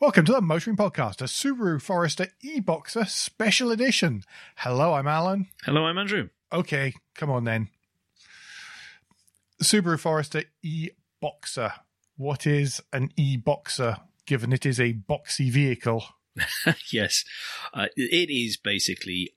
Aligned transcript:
Welcome 0.00 0.26
to 0.26 0.32
the 0.32 0.40
Motoring 0.40 0.76
Podcast, 0.76 1.20
a 1.20 1.24
Subaru 1.24 1.82
Forester 1.82 2.28
e-Boxer 2.40 3.04
special 3.06 3.72
edition. 3.72 4.22
Hello, 4.54 4.94
I'm 4.94 5.08
Alan. 5.08 5.48
Hello, 5.64 5.86
I'm 5.86 5.98
Andrew. 5.98 6.28
Okay, 6.52 6.94
come 7.16 7.30
on 7.30 7.42
then. 7.42 7.68
Subaru 9.60 9.98
Forester 9.98 10.44
e-Boxer. 10.62 11.72
What 12.16 12.46
is 12.46 12.80
an 12.92 13.10
e-Boxer, 13.16 13.96
given 14.24 14.52
it 14.52 14.64
is 14.64 14.78
a 14.78 14.92
boxy 14.92 15.50
vehicle? 15.50 16.04
yes, 16.92 17.24
uh, 17.74 17.86
it 17.96 18.30
is 18.30 18.56
basically 18.56 19.34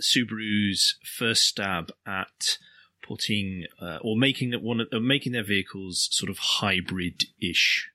Subaru's 0.00 0.96
first 1.04 1.42
stab 1.42 1.90
at 2.06 2.58
putting 3.02 3.64
uh, 3.82 3.98
or 4.00 4.16
making 4.16 4.52
one 4.62 4.86
uh, 4.92 5.00
making 5.00 5.32
their 5.32 5.42
vehicles 5.42 6.08
sort 6.12 6.30
of 6.30 6.38
hybrid-ish 6.38 7.90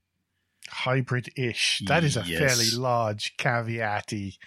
hybrid-ish. 0.72 1.84
That 1.88 2.04
is 2.04 2.18
a 2.18 2.24
yes. 2.26 2.40
fairly 2.40 2.72
large 2.72 3.36
caveaty 3.38 4.38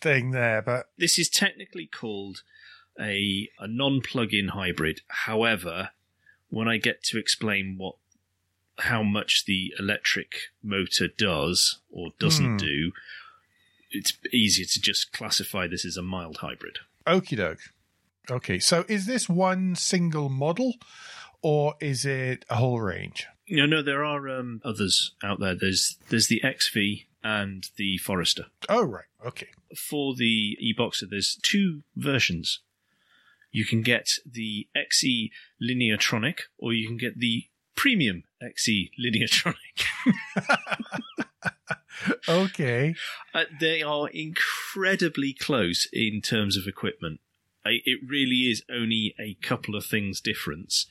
thing 0.00 0.30
there, 0.32 0.62
but 0.62 0.90
this 0.98 1.18
is 1.18 1.28
technically 1.28 1.86
called 1.86 2.42
a 3.00 3.48
a 3.58 3.66
non-plug-in 3.66 4.48
hybrid. 4.48 5.00
However, 5.08 5.90
when 6.48 6.68
I 6.68 6.76
get 6.76 7.02
to 7.04 7.18
explain 7.18 7.76
what 7.78 7.96
how 8.78 9.02
much 9.02 9.44
the 9.46 9.72
electric 9.78 10.34
motor 10.62 11.08
does 11.08 11.80
or 11.90 12.10
doesn't 12.18 12.56
mm. 12.56 12.58
do, 12.58 12.92
it's 13.90 14.14
easier 14.32 14.66
to 14.66 14.80
just 14.80 15.12
classify 15.12 15.66
this 15.66 15.84
as 15.84 15.96
a 15.96 16.02
mild 16.02 16.38
hybrid. 16.38 16.78
Okie 17.06 17.36
doke. 17.36 17.60
Okay, 18.30 18.58
so 18.58 18.84
is 18.88 19.06
this 19.06 19.28
one 19.28 19.74
single 19.74 20.28
model 20.28 20.74
or 21.42 21.74
is 21.80 22.04
it 22.04 22.44
a 22.48 22.56
whole 22.56 22.80
range? 22.80 23.26
No, 23.52 23.66
no, 23.66 23.82
there 23.82 24.02
are 24.02 24.30
um, 24.30 24.62
others 24.64 25.12
out 25.22 25.38
there. 25.38 25.54
There's 25.54 25.98
there's 26.08 26.28
the 26.28 26.40
XV 26.42 27.04
and 27.22 27.68
the 27.76 27.98
Forester. 27.98 28.46
Oh 28.66 28.82
right, 28.82 29.04
okay. 29.26 29.48
For 29.76 30.14
the 30.14 30.56
e-boxer, 30.58 31.04
there's 31.04 31.38
two 31.42 31.82
versions. 31.94 32.60
You 33.50 33.66
can 33.66 33.82
get 33.82 34.08
the 34.24 34.68
XE 34.74 35.30
Lineartronic, 35.62 36.40
or 36.56 36.72
you 36.72 36.86
can 36.86 36.96
get 36.96 37.18
the 37.18 37.44
premium 37.76 38.24
XE 38.42 38.90
Lineartronic. 38.98 39.84
okay. 42.28 42.94
Uh, 43.34 43.44
they 43.60 43.82
are 43.82 44.08
incredibly 44.08 45.34
close 45.34 45.86
in 45.92 46.22
terms 46.22 46.56
of 46.56 46.66
equipment. 46.66 47.20
It 47.64 48.00
really 48.06 48.50
is 48.50 48.62
only 48.70 49.14
a 49.20 49.34
couple 49.42 49.74
of 49.76 49.86
things 49.86 50.20
difference. 50.20 50.86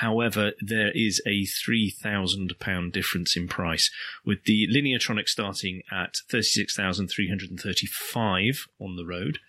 However, 0.00 0.52
there 0.60 0.90
is 0.94 1.22
a 1.26 1.44
£3,000 1.44 2.92
difference 2.92 3.36
in 3.36 3.46
price, 3.46 3.90
with 4.24 4.44
the 4.44 4.66
Lineartronic 4.68 5.28
starting 5.28 5.82
at 5.92 6.16
36335 6.30 8.66
on 8.80 8.96
the 8.96 9.04
road, 9.04 9.40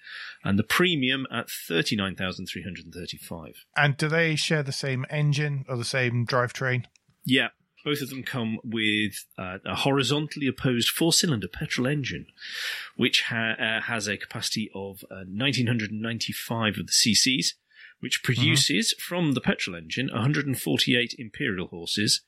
and 0.44 0.60
the 0.60 0.64
premium 0.64 1.26
at 1.32 1.50
39335 1.50 3.66
And 3.76 3.98
do 3.98 4.08
they 4.08 4.36
share 4.36 4.62
the 4.64 4.72
same 4.72 5.06
engine 5.10 5.66
or 5.68 5.78
the 5.78 5.86
same 5.86 6.28
drivetrain? 6.28 6.86
Yeah, 7.24 7.50
both 7.86 8.02
of 8.02 8.10
them 8.10 8.24
come 8.24 8.58
with 8.64 9.26
uh, 9.38 9.60
a 9.64 9.76
horizontally 9.76 10.48
opposed 10.48 10.90
four 10.90 11.14
cylinder 11.14 11.48
petrol 11.48 11.86
engine, 11.86 12.26
which 12.98 13.22
ha- 13.22 13.54
uh, 13.60 13.82
has 13.82 14.08
a 14.08 14.18
capacity 14.18 14.72
of 14.74 15.06
uh, 15.12 15.24
1995 15.28 16.80
of 16.80 16.88
the 16.88 16.92
cc's, 16.92 17.54
which 18.00 18.22
mm-hmm. 18.22 18.26
produces 18.26 18.92
mm-hmm. 18.92 19.02
from 19.02 19.32
the 19.34 19.42
petrol 19.42 19.78
engine 19.78 20.10
148 20.12 21.16
imperial 21.20 21.68
horses, 21.68 22.22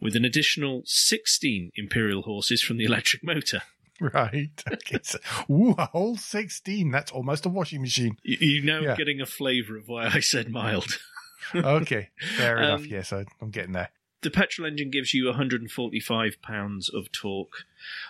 with 0.00 0.16
an 0.16 0.24
additional 0.24 0.82
16 0.86 1.70
imperial 1.76 2.22
horses 2.22 2.62
from 2.62 2.78
the 2.78 2.84
electric 2.84 3.22
motor. 3.22 3.60
Right. 4.00 4.50
Okay. 4.66 4.98
So, 5.04 5.18
ooh, 5.48 5.76
a 5.78 5.84
whole 5.84 6.16
16. 6.16 6.90
That's 6.90 7.12
almost 7.12 7.46
a 7.46 7.48
washing 7.48 7.82
machine. 7.82 8.16
You, 8.24 8.36
you 8.40 8.62
know, 8.62 8.80
yeah. 8.80 8.96
getting 8.96 9.20
a 9.20 9.26
flavour 9.26 9.76
of 9.76 9.86
why 9.86 10.06
I 10.06 10.18
said 10.18 10.50
mild. 10.50 10.98
okay. 11.54 12.08
Fair 12.36 12.56
um, 12.58 12.64
enough. 12.64 12.86
Yes, 12.86 13.12
I, 13.12 13.26
I'm 13.40 13.50
getting 13.50 13.74
there 13.74 13.90
the 14.22 14.30
petrol 14.30 14.66
engine 14.66 14.90
gives 14.90 15.12
you 15.12 15.26
145 15.26 16.42
pounds 16.42 16.88
of 16.88 17.12
torque, 17.12 17.64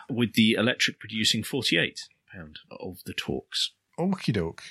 with 0.09 0.35
the 0.35 0.53
electric 0.53 0.99
producing 0.99 1.43
48 1.43 2.09
pound 2.33 2.59
of 2.71 2.99
the 3.05 3.15
torques. 3.15 3.73
Okie 3.99 4.33
doke. 4.33 4.63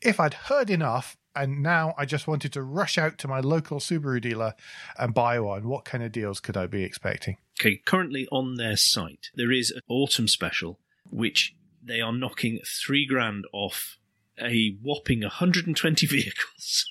If 0.00 0.18
I'd 0.18 0.34
heard 0.34 0.70
enough, 0.70 1.16
and 1.36 1.62
now 1.62 1.94
I 1.98 2.04
just 2.04 2.26
wanted 2.26 2.52
to 2.52 2.62
rush 2.62 2.96
out 2.98 3.18
to 3.18 3.28
my 3.28 3.40
local 3.40 3.78
Subaru 3.78 4.20
dealer 4.20 4.54
and 4.98 5.14
buy 5.14 5.40
one, 5.40 5.68
what 5.68 5.84
kind 5.84 6.04
of 6.04 6.12
deals 6.12 6.40
could 6.40 6.56
I 6.56 6.66
be 6.66 6.84
expecting? 6.84 7.38
Okay, 7.60 7.80
currently 7.84 8.28
on 8.30 8.54
their 8.54 8.76
site 8.76 9.30
there 9.34 9.52
is 9.52 9.70
an 9.70 9.80
autumn 9.88 10.28
special, 10.28 10.78
which 11.10 11.54
they 11.82 12.00
are 12.00 12.12
knocking 12.12 12.60
three 12.64 13.06
grand 13.06 13.44
off 13.52 13.98
a 14.40 14.76
whopping 14.82 15.20
120 15.20 16.06
vehicles. 16.06 16.86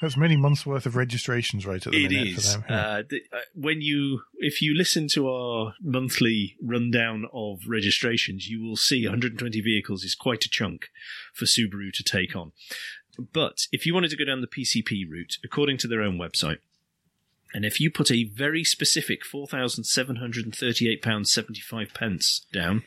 That's 0.00 0.16
many 0.16 0.36
months 0.36 0.64
worth 0.64 0.86
of 0.86 0.94
registrations 0.94 1.66
right 1.66 1.84
at 1.84 1.92
the 1.92 2.04
it 2.04 2.12
minute 2.12 2.38
is. 2.38 2.54
for 2.54 2.60
them. 2.60 2.64
Yeah. 2.68 2.86
Uh, 2.86 3.02
the, 3.08 3.20
uh, 3.32 3.40
when 3.54 3.80
you, 3.80 4.20
if 4.38 4.62
you 4.62 4.76
listen 4.76 5.08
to 5.14 5.28
our 5.28 5.74
monthly 5.82 6.56
rundown 6.62 7.26
of 7.32 7.62
registrations, 7.66 8.48
you 8.48 8.62
will 8.62 8.76
see 8.76 9.04
120 9.04 9.60
vehicles 9.60 10.04
is 10.04 10.14
quite 10.14 10.44
a 10.44 10.48
chunk 10.48 10.90
for 11.34 11.46
Subaru 11.46 11.92
to 11.92 12.04
take 12.04 12.36
on. 12.36 12.52
But 13.32 13.66
if 13.72 13.86
you 13.86 13.94
wanted 13.94 14.10
to 14.10 14.16
go 14.16 14.24
down 14.24 14.40
the 14.40 14.46
PCP 14.46 15.10
route, 15.10 15.38
according 15.44 15.78
to 15.78 15.88
their 15.88 16.02
own 16.02 16.16
website, 16.16 16.58
and 17.52 17.64
if 17.64 17.80
you 17.80 17.90
put 17.90 18.12
a 18.12 18.22
very 18.24 18.62
specific 18.62 19.24
£4,738.75 19.24 21.94
pence 21.94 22.46
down 22.52 22.84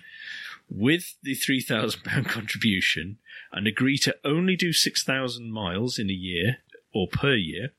with 0.69 1.17
the 1.23 1.35
£3,000 1.35 2.25
contribution 2.29 3.17
and 3.51 3.67
agree 3.67 3.97
to 3.97 4.15
only 4.23 4.55
do 4.55 4.71
6,000 4.71 5.51
miles 5.51 5.99
in 5.99 6.09
a 6.09 6.13
year 6.13 6.59
or 6.93 7.07
per 7.07 7.35
year, 7.35 7.69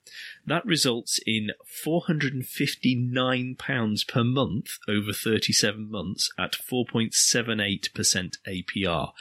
that 0.47 0.65
results 0.65 1.21
in 1.27 1.51
£459 1.87 4.09
per 4.09 4.25
month 4.25 4.79
over 4.89 5.13
37 5.13 5.91
months 5.91 6.31
at 6.39 6.53
4.78% 6.53 8.39
APR. 8.49 9.13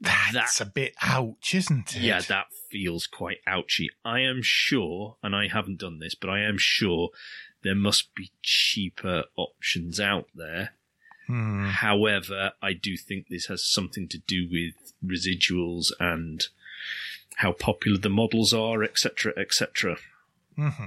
That's, 0.00 0.32
That's 0.32 0.60
a 0.60 0.66
bit 0.66 0.94
ouch, 1.00 1.54
isn't 1.54 1.94
it? 1.96 2.02
Yeah, 2.02 2.20
that 2.20 2.46
feels 2.70 3.06
quite 3.06 3.38
ouchy. 3.46 3.88
I 4.04 4.20
am 4.20 4.42
sure, 4.42 5.16
and 5.22 5.34
I 5.34 5.48
haven't 5.48 5.80
done 5.80 6.00
this, 6.00 6.14
but 6.14 6.28
I 6.28 6.40
am 6.40 6.58
sure 6.58 7.08
there 7.62 7.74
must 7.74 8.14
be 8.14 8.30
cheaper 8.42 9.24
options 9.36 9.98
out 9.98 10.26
there. 10.34 10.74
Hmm. 11.26 11.66
However, 11.66 12.52
I 12.62 12.74
do 12.74 12.96
think 12.96 13.26
this 13.28 13.46
has 13.46 13.66
something 13.66 14.06
to 14.08 14.18
do 14.18 14.48
with 14.50 14.92
residuals 15.04 15.90
and 15.98 16.44
how 17.36 17.52
popular 17.52 17.98
the 17.98 18.08
models 18.08 18.52
are, 18.52 18.82
etc., 18.82 19.32
etc. 19.36 19.96
Mm-hmm. 20.58 20.86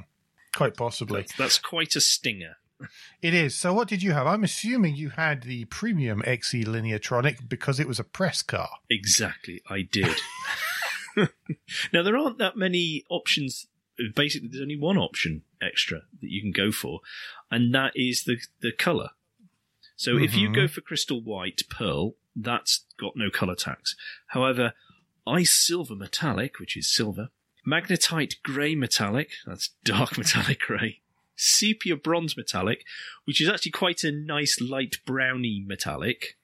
Quite 0.55 0.75
possibly. 0.75 1.21
That's, 1.21 1.35
that's 1.37 1.59
quite 1.59 1.95
a 1.95 2.01
stinger. 2.01 2.57
It 3.21 3.33
is. 3.33 3.55
So, 3.55 3.73
what 3.73 3.87
did 3.87 4.01
you 4.01 4.13
have? 4.13 4.25
I'm 4.25 4.43
assuming 4.43 4.95
you 4.95 5.09
had 5.09 5.43
the 5.43 5.65
premium 5.65 6.21
XE 6.21 6.65
Lineartronic 6.65 7.49
because 7.49 7.79
it 7.79 7.87
was 7.87 7.99
a 7.99 8.03
press 8.03 8.41
car. 8.41 8.69
Exactly, 8.89 9.61
I 9.69 9.81
did. 9.81 10.15
now, 11.93 12.03
there 12.03 12.17
aren't 12.17 12.37
that 12.37 12.55
many 12.55 13.03
options. 13.09 13.67
Basically, 14.15 14.47
there's 14.47 14.61
only 14.61 14.79
one 14.79 14.97
option 14.97 15.43
extra 15.61 16.03
that 16.21 16.31
you 16.31 16.41
can 16.41 16.51
go 16.51 16.71
for, 16.71 17.01
and 17.51 17.73
that 17.75 17.91
is 17.95 18.23
the 18.23 18.37
the 18.61 18.71
color. 18.71 19.09
So, 19.97 20.13
mm-hmm. 20.13 20.23
if 20.23 20.35
you 20.35 20.47
go 20.47 20.61
mm-hmm. 20.61 20.67
for 20.67 20.81
crystal 20.81 21.21
white 21.21 21.61
pearl, 21.69 22.15
that's 22.33 22.85
got 22.97 23.13
no 23.17 23.29
color 23.29 23.55
tax. 23.55 23.95
However, 24.27 24.73
ice 25.29 25.53
silver 25.53 25.95
metallic, 25.95 26.59
which 26.59 26.75
is 26.75 26.93
silver, 26.93 27.29
magnetite 27.67 28.41
grey 28.43 28.75
metallic, 28.75 29.31
that's 29.45 29.71
dark 29.83 30.17
metallic 30.17 30.59
grey, 30.59 31.01
sepia 31.35 31.95
bronze 31.95 32.35
metallic, 32.35 32.83
which 33.25 33.41
is 33.41 33.49
actually 33.49 33.71
quite 33.71 34.03
a 34.03 34.11
nice 34.11 34.59
light 34.59 34.97
browny 35.05 35.63
metallic. 35.65 36.37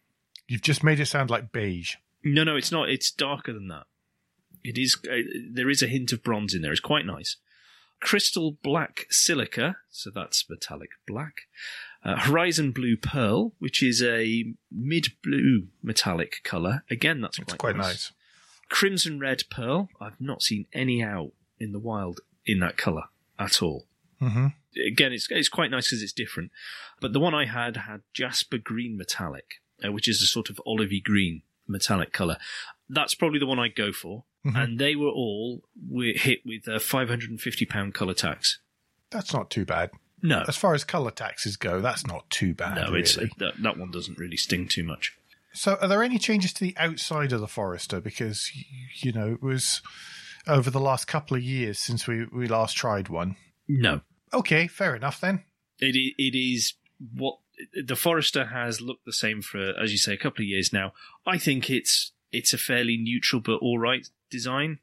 You've 0.47 0.61
just 0.61 0.83
made 0.83 0.99
it 0.99 1.07
sound 1.07 1.29
like 1.29 1.51
beige. 1.51 1.95
No, 2.23 2.43
no, 2.43 2.55
it's 2.55 2.71
not. 2.71 2.89
It's 2.89 3.11
darker 3.11 3.53
than 3.53 3.67
that. 3.67 3.85
It 4.63 4.77
is. 4.77 4.97
Uh, 5.09 5.17
there 5.51 5.69
is 5.69 5.81
a 5.81 5.87
hint 5.87 6.11
of 6.11 6.23
bronze 6.23 6.53
in 6.53 6.61
there. 6.61 6.71
It's 6.71 6.79
quite 6.79 7.05
nice. 7.05 7.37
Crystal 8.01 8.57
black 8.63 9.05
silica, 9.09 9.77
so 9.89 10.09
that's 10.13 10.49
metallic 10.49 10.89
black. 11.07 11.41
Uh, 12.03 12.17
Horizon 12.17 12.71
blue 12.71 12.97
pearl, 12.97 13.53
which 13.59 13.81
is 13.81 14.03
a 14.03 14.53
mid 14.71 15.07
blue 15.23 15.67
metallic 15.81 16.41
color. 16.43 16.83
Again, 16.89 17.21
that's 17.21 17.37
quite, 17.37 17.57
quite 17.57 17.77
nice. 17.77 17.85
nice. 17.85 18.11
Crimson 18.69 19.19
Red 19.19 19.43
Pearl, 19.49 19.89
I've 20.01 20.19
not 20.19 20.41
seen 20.41 20.65
any 20.73 21.01
out 21.03 21.31
in 21.59 21.71
the 21.71 21.79
wild 21.79 22.21
in 22.45 22.59
that 22.59 22.77
colour 22.77 23.03
at 23.39 23.61
all. 23.61 23.85
Mm-hmm. 24.21 24.47
Again, 24.87 25.13
it's, 25.13 25.27
it's 25.29 25.49
quite 25.49 25.71
nice 25.71 25.87
because 25.87 26.03
it's 26.03 26.11
different. 26.13 26.51
But 26.99 27.13
the 27.13 27.19
one 27.19 27.33
I 27.33 27.45
had 27.45 27.77
had 27.77 28.01
Jasper 28.13 28.57
Green 28.57 28.97
Metallic, 28.97 29.61
uh, 29.85 29.91
which 29.91 30.07
is 30.07 30.21
a 30.21 30.25
sort 30.25 30.49
of 30.49 30.59
olivey 30.65 31.03
green 31.03 31.43
metallic 31.67 32.11
colour. 32.11 32.37
That's 32.89 33.15
probably 33.15 33.39
the 33.39 33.45
one 33.45 33.59
I'd 33.59 33.75
go 33.75 33.91
for. 33.91 34.23
Mm-hmm. 34.45 34.57
And 34.57 34.79
they 34.79 34.95
were 34.95 35.09
all 35.09 35.63
hit 35.91 36.41
with 36.45 36.67
a 36.67 36.77
£550 36.77 37.93
colour 37.93 38.13
tax. 38.13 38.59
That's 39.09 39.33
not 39.33 39.49
too 39.49 39.65
bad. 39.65 39.91
No, 40.21 40.43
As 40.47 40.57
far 40.57 40.73
as 40.73 40.83
color 40.83 41.11
taxes 41.11 41.55
go, 41.55 41.81
that's 41.81 42.05
not 42.07 42.29
too 42.29 42.53
bad. 42.53 42.75
no, 42.75 42.85
really. 42.87 43.01
it's 43.01 43.15
that, 43.15 43.53
that 43.61 43.77
one 43.77 43.91
doesn't 43.91 44.17
really 44.17 44.37
sting 44.37 44.67
too 44.67 44.83
much. 44.83 45.15
So, 45.55 45.77
are 45.81 45.87
there 45.87 46.03
any 46.03 46.19
changes 46.19 46.53
to 46.53 46.63
the 46.63 46.75
outside 46.77 47.31
of 47.31 47.39
the 47.41 47.47
Forester? 47.47 48.01
Because 48.01 48.51
you 49.01 49.11
know 49.11 49.31
it 49.33 49.41
was 49.41 49.81
over 50.47 50.69
the 50.69 50.79
last 50.79 51.07
couple 51.07 51.35
of 51.37 51.43
years 51.43 51.79
since 51.79 52.07
we 52.07 52.25
we 52.25 52.47
last 52.47 52.75
tried 52.75 53.09
one. 53.09 53.35
No, 53.67 54.01
Okay, 54.33 54.67
fair 54.67 54.95
enough 54.95 55.19
then. 55.21 55.43
it 55.79 55.95
it 56.17 56.37
is 56.37 56.73
what 57.13 57.39
the 57.73 57.95
Forester 57.95 58.45
has 58.47 58.81
looked 58.81 59.05
the 59.05 59.13
same 59.13 59.41
for, 59.41 59.71
as 59.81 59.91
you 59.91 59.97
say, 59.97 60.13
a 60.13 60.17
couple 60.17 60.43
of 60.43 60.47
years 60.49 60.73
now. 60.73 60.93
I 61.25 61.37
think 61.37 61.69
it's 61.69 62.11
it's 62.31 62.53
a 62.53 62.57
fairly 62.57 62.97
neutral 62.97 63.41
but 63.41 63.57
all 63.61 63.79
right 63.79 64.07
design. 64.29 64.79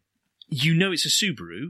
You 0.49 0.75
know, 0.75 0.91
it's 0.93 1.07
a 1.07 1.09
Subaru, 1.09 1.69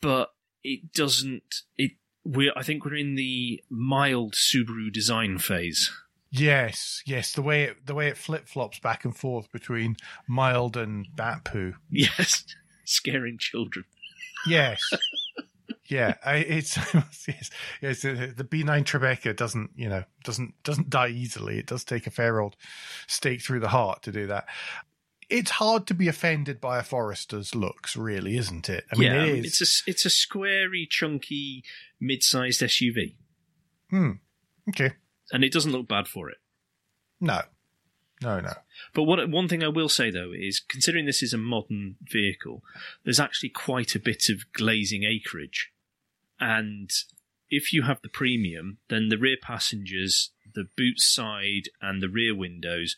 but 0.00 0.32
it 0.62 0.92
doesn't. 0.92 1.62
It 1.76 1.92
we 2.24 2.50
I 2.56 2.62
think 2.62 2.84
we're 2.84 2.96
in 2.96 3.14
the 3.16 3.62
mild 3.68 4.32
Subaru 4.34 4.92
design 4.92 5.38
phase. 5.38 5.90
Yes, 6.36 7.02
yes. 7.06 7.32
The 7.32 7.42
way 7.42 7.62
it 7.64 7.86
the 7.86 7.94
way 7.94 8.08
it 8.08 8.16
flip 8.16 8.48
flops 8.48 8.80
back 8.80 9.04
and 9.04 9.16
forth 9.16 9.50
between 9.52 9.96
mild 10.26 10.76
and 10.76 11.06
bat 11.14 11.44
poo. 11.44 11.74
Yes, 11.90 12.44
scaring 12.84 13.38
children. 13.38 13.84
Yes. 14.46 14.80
Yeah, 15.86 16.14
I, 16.24 16.36
it's 16.36 16.76
yes, 17.28 17.50
yes. 17.82 18.02
The 18.02 18.46
B 18.48 18.62
nine 18.62 18.84
Tribeca 18.84 19.36
doesn't, 19.36 19.70
you 19.76 19.88
know, 19.88 20.04
doesn't 20.24 20.54
doesn't 20.62 20.88
die 20.88 21.08
easily. 21.08 21.58
It 21.58 21.66
does 21.66 21.84
take 21.84 22.06
a 22.06 22.10
fair 22.10 22.40
old 22.40 22.56
stake 23.06 23.42
through 23.42 23.60
the 23.60 23.68
heart 23.68 24.02
to 24.04 24.12
do 24.12 24.26
that. 24.28 24.46
It's 25.28 25.50
hard 25.50 25.86
to 25.88 25.94
be 25.94 26.08
offended 26.08 26.58
by 26.58 26.78
a 26.78 26.82
Forester's 26.82 27.54
looks, 27.54 27.96
really, 27.98 28.38
isn't 28.38 28.70
it? 28.70 28.84
I 28.92 28.96
mean, 28.96 29.12
yeah, 29.12 29.24
it 29.24 29.38
is. 29.44 29.60
it's 29.60 29.60
a 29.86 29.90
it's 29.90 30.06
a 30.06 30.08
squarey, 30.08 30.88
chunky, 30.88 31.64
mid-sized 32.00 32.62
SUV, 32.62 33.14
Hmm. 33.90 34.12
Okay. 34.70 34.94
And 35.32 35.44
it 35.44 35.52
doesn't 35.52 35.72
look 35.72 35.88
bad 35.88 36.08
for 36.08 36.30
it. 36.30 36.38
No. 37.20 37.42
No. 38.22 38.40
No. 38.40 38.52
But 38.94 39.04
what 39.04 39.28
one 39.28 39.48
thing 39.48 39.62
I 39.62 39.68
will 39.68 39.88
say 39.88 40.10
though 40.10 40.32
is, 40.32 40.60
considering 40.60 41.06
this 41.06 41.22
is 41.22 41.32
a 41.32 41.38
modern 41.38 41.96
vehicle, 42.02 42.62
there's 43.04 43.20
actually 43.20 43.50
quite 43.50 43.94
a 43.94 44.00
bit 44.00 44.28
of 44.28 44.52
glazing 44.52 45.04
acreage, 45.04 45.72
and 46.40 46.90
if 47.50 47.72
you 47.72 47.82
have 47.82 48.00
the 48.02 48.08
premium, 48.08 48.78
then 48.88 49.08
the 49.08 49.18
rear 49.18 49.36
passengers, 49.40 50.30
the 50.54 50.66
boot 50.76 50.98
side, 51.00 51.68
and 51.80 52.02
the 52.02 52.08
rear 52.08 52.34
windows 52.34 52.96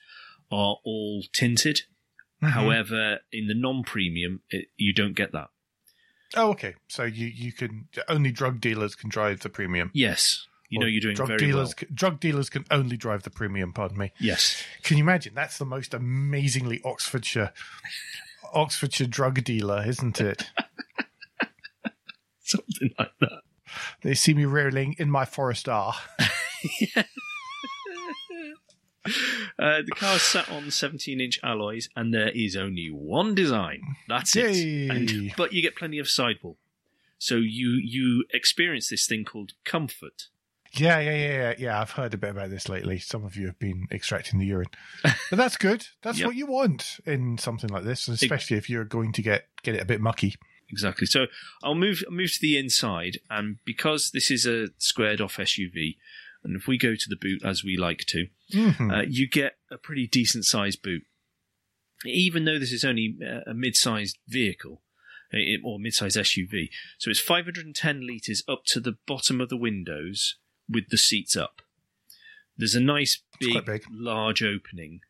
are 0.50 0.76
all 0.84 1.24
tinted. 1.32 1.82
Mhm. 2.42 2.50
However, 2.50 3.20
in 3.32 3.48
the 3.48 3.54
non-premium, 3.54 4.42
it, 4.50 4.68
you 4.76 4.92
don't 4.92 5.14
get 5.14 5.32
that. 5.32 5.48
Oh, 6.34 6.50
okay. 6.50 6.74
So 6.88 7.04
you 7.04 7.26
you 7.26 7.52
can 7.52 7.88
only 8.08 8.30
drug 8.30 8.60
dealers 8.60 8.94
can 8.94 9.08
drive 9.08 9.40
the 9.40 9.48
premium. 9.48 9.90
Yes, 9.94 10.46
you 10.68 10.78
know 10.78 10.86
you're 10.86 11.00
doing 11.00 11.14
drug 11.14 11.28
very 11.28 11.38
dealers. 11.38 11.74
well. 11.80 11.88
Drug 11.94 12.20
dealers 12.20 12.50
can 12.50 12.64
only 12.70 12.96
drive 12.96 13.22
the 13.22 13.30
premium. 13.30 13.72
Pardon 13.72 13.98
me. 13.98 14.12
Yes, 14.18 14.62
Can 14.82 14.96
you 14.98 15.04
imagine? 15.04 15.34
That's 15.34 15.58
the 15.58 15.64
most 15.64 15.94
amazingly 15.94 16.80
Oxfordshire, 16.84 17.52
Oxfordshire 18.52 19.06
drug 19.06 19.42
dealer, 19.44 19.84
isn't 19.86 20.20
it? 20.20 20.50
something 22.40 22.90
like 22.98 23.12
that. 23.20 23.40
they 24.02 24.14
see 24.14 24.34
me 24.34 24.44
rolling 24.44 24.94
in 24.98 25.10
my 25.10 25.24
Forest 25.24 25.68
R. 25.68 25.94
Uh, 29.58 29.82
the 29.86 29.92
car 29.94 30.16
is 30.16 30.22
sat 30.22 30.50
on 30.50 30.68
17 30.70 31.20
inch 31.20 31.38
alloys, 31.42 31.88
and 31.94 32.12
there 32.12 32.30
is 32.30 32.56
only 32.56 32.88
one 32.88 33.34
design. 33.36 33.80
That's 34.08 34.34
Yay. 34.34 34.86
it. 34.86 34.90
And, 34.90 35.32
but 35.36 35.52
you 35.52 35.62
get 35.62 35.76
plenty 35.76 35.98
of 35.98 36.08
sidewall. 36.08 36.58
So 37.18 37.36
you 37.36 37.80
you 37.82 38.24
experience 38.34 38.88
this 38.90 39.06
thing 39.06 39.24
called 39.24 39.52
comfort. 39.64 40.24
Yeah, 40.72 40.98
yeah, 41.00 41.14
yeah, 41.14 41.32
yeah, 41.32 41.54
yeah. 41.58 41.80
I've 41.80 41.90
heard 41.92 42.12
a 42.14 42.18
bit 42.18 42.30
about 42.30 42.50
this 42.50 42.68
lately. 42.68 42.98
Some 42.98 43.24
of 43.24 43.36
you 43.36 43.46
have 43.46 43.58
been 43.58 43.86
extracting 43.90 44.38
the 44.38 44.46
urine, 44.46 44.68
but 45.02 45.36
that's 45.36 45.56
good. 45.56 45.86
That's 46.02 46.18
Yep. 46.18 46.26
what 46.26 46.36
you 46.36 46.46
want 46.46 47.00
in 47.06 47.38
something 47.38 47.70
like 47.70 47.84
this, 47.84 48.08
especially 48.08 48.56
if 48.56 48.68
you're 48.70 48.84
going 48.84 49.12
to 49.12 49.22
get 49.22 49.46
get 49.62 49.74
it 49.74 49.82
a 49.82 49.86
bit 49.86 50.00
mucky. 50.00 50.34
Exactly. 50.70 51.06
So 51.06 51.26
I'll 51.62 51.74
move 51.76 52.02
move 52.10 52.32
to 52.32 52.38
the 52.40 52.58
inside, 52.58 53.18
and 53.30 53.58
because 53.64 54.10
this 54.12 54.30
is 54.30 54.46
a 54.46 54.68
squared 54.78 55.20
off 55.20 55.36
SUV, 55.36 55.96
and 56.44 56.56
if 56.56 56.66
we 56.66 56.76
go 56.78 56.94
to 56.94 57.08
the 57.08 57.16
boot 57.16 57.42
as 57.44 57.62
we 57.64 57.76
like 57.76 58.04
to, 58.08 58.26
Mhm. 58.52 58.92
uh, 58.98 59.06
you 59.08 59.28
get 59.28 59.56
a 59.70 59.78
pretty 59.78 60.06
decent 60.06 60.44
sized 60.44 60.82
boot. 60.82 61.04
Even 62.04 62.44
though 62.44 62.58
this 62.58 62.72
is 62.72 62.84
only 62.84 63.16
uh, 63.24 63.40
a 63.50 63.54
mid 63.54 63.74
sized 63.76 64.18
vehicle, 64.28 64.82
uh, 65.32 65.38
or 65.64 65.78
mid 65.78 65.94
sized 65.94 66.16
SUV. 66.16 66.68
So 66.98 67.10
it's 67.10 67.20
510 67.20 68.06
litres 68.06 68.42
up 68.48 68.64
to 68.66 68.80
the 68.80 68.96
bottom 69.06 69.40
of 69.40 69.48
the 69.48 69.56
windows 69.56 70.36
with 70.68 70.88
the 70.90 70.98
seats 70.98 71.36
up. 71.36 71.62
There's 72.56 72.74
a 72.74 72.80
nice 72.80 73.20
big, 73.40 73.64
big. 73.66 73.84
large 73.90 74.42
opening, 74.42 75.00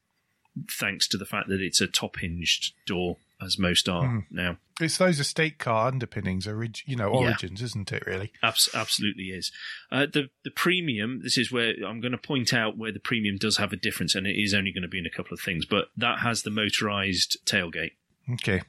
thanks 0.70 1.06
to 1.08 1.17
the 1.17 1.26
fact 1.26 1.49
that 1.49 1.61
it's 1.61 1.81
a 1.81 1.87
top 1.87 2.19
hinged 2.19 2.73
door, 2.87 3.19
as 3.41 3.58
most 3.58 3.88
are 3.88 4.05
Mhm. 4.05 4.25
now. 4.31 4.58
It's 4.81 4.99
those 4.99 5.20
estate 5.20 5.58
car 5.58 5.88
underpinnings, 5.88 6.47
orig- 6.47 6.82
you 6.87 6.97
know, 6.97 7.11
Yeah. 7.12 7.29
origins, 7.29 7.62
isn't 7.62 7.93
it? 7.93 8.05
Really? 8.06 8.32
Abs- 8.43 8.69
absolutely 8.75 9.31
is. 9.31 9.53
Uh, 9.91 10.06
the 10.06 10.29
the 10.43 10.50
premium. 10.50 11.20
This 11.23 11.38
is 11.38 11.50
where 11.53 11.75
I'm 11.87 12.00
going 12.00 12.12
to 12.12 12.19
point 12.19 12.52
out 12.52 12.76
where 12.76 12.93
the 12.93 12.99
premium 13.00 13.37
does 13.38 13.56
have 13.59 13.73
a 13.73 13.76
difference, 13.76 14.14
and 14.14 14.26
it 14.26 14.37
is 14.41 14.52
only 14.52 14.73
going 14.73 14.82
to 14.82 14.88
be 14.88 14.99
in 14.99 15.06
a 15.06 15.11
couple 15.11 15.32
of 15.35 15.41
things. 15.41 15.64
But 15.67 15.91
that 15.97 16.19
has 16.20 16.43
the 16.43 16.50
motorized 16.50 17.38
tailgate. 17.47 17.93
Okay. 18.32 18.62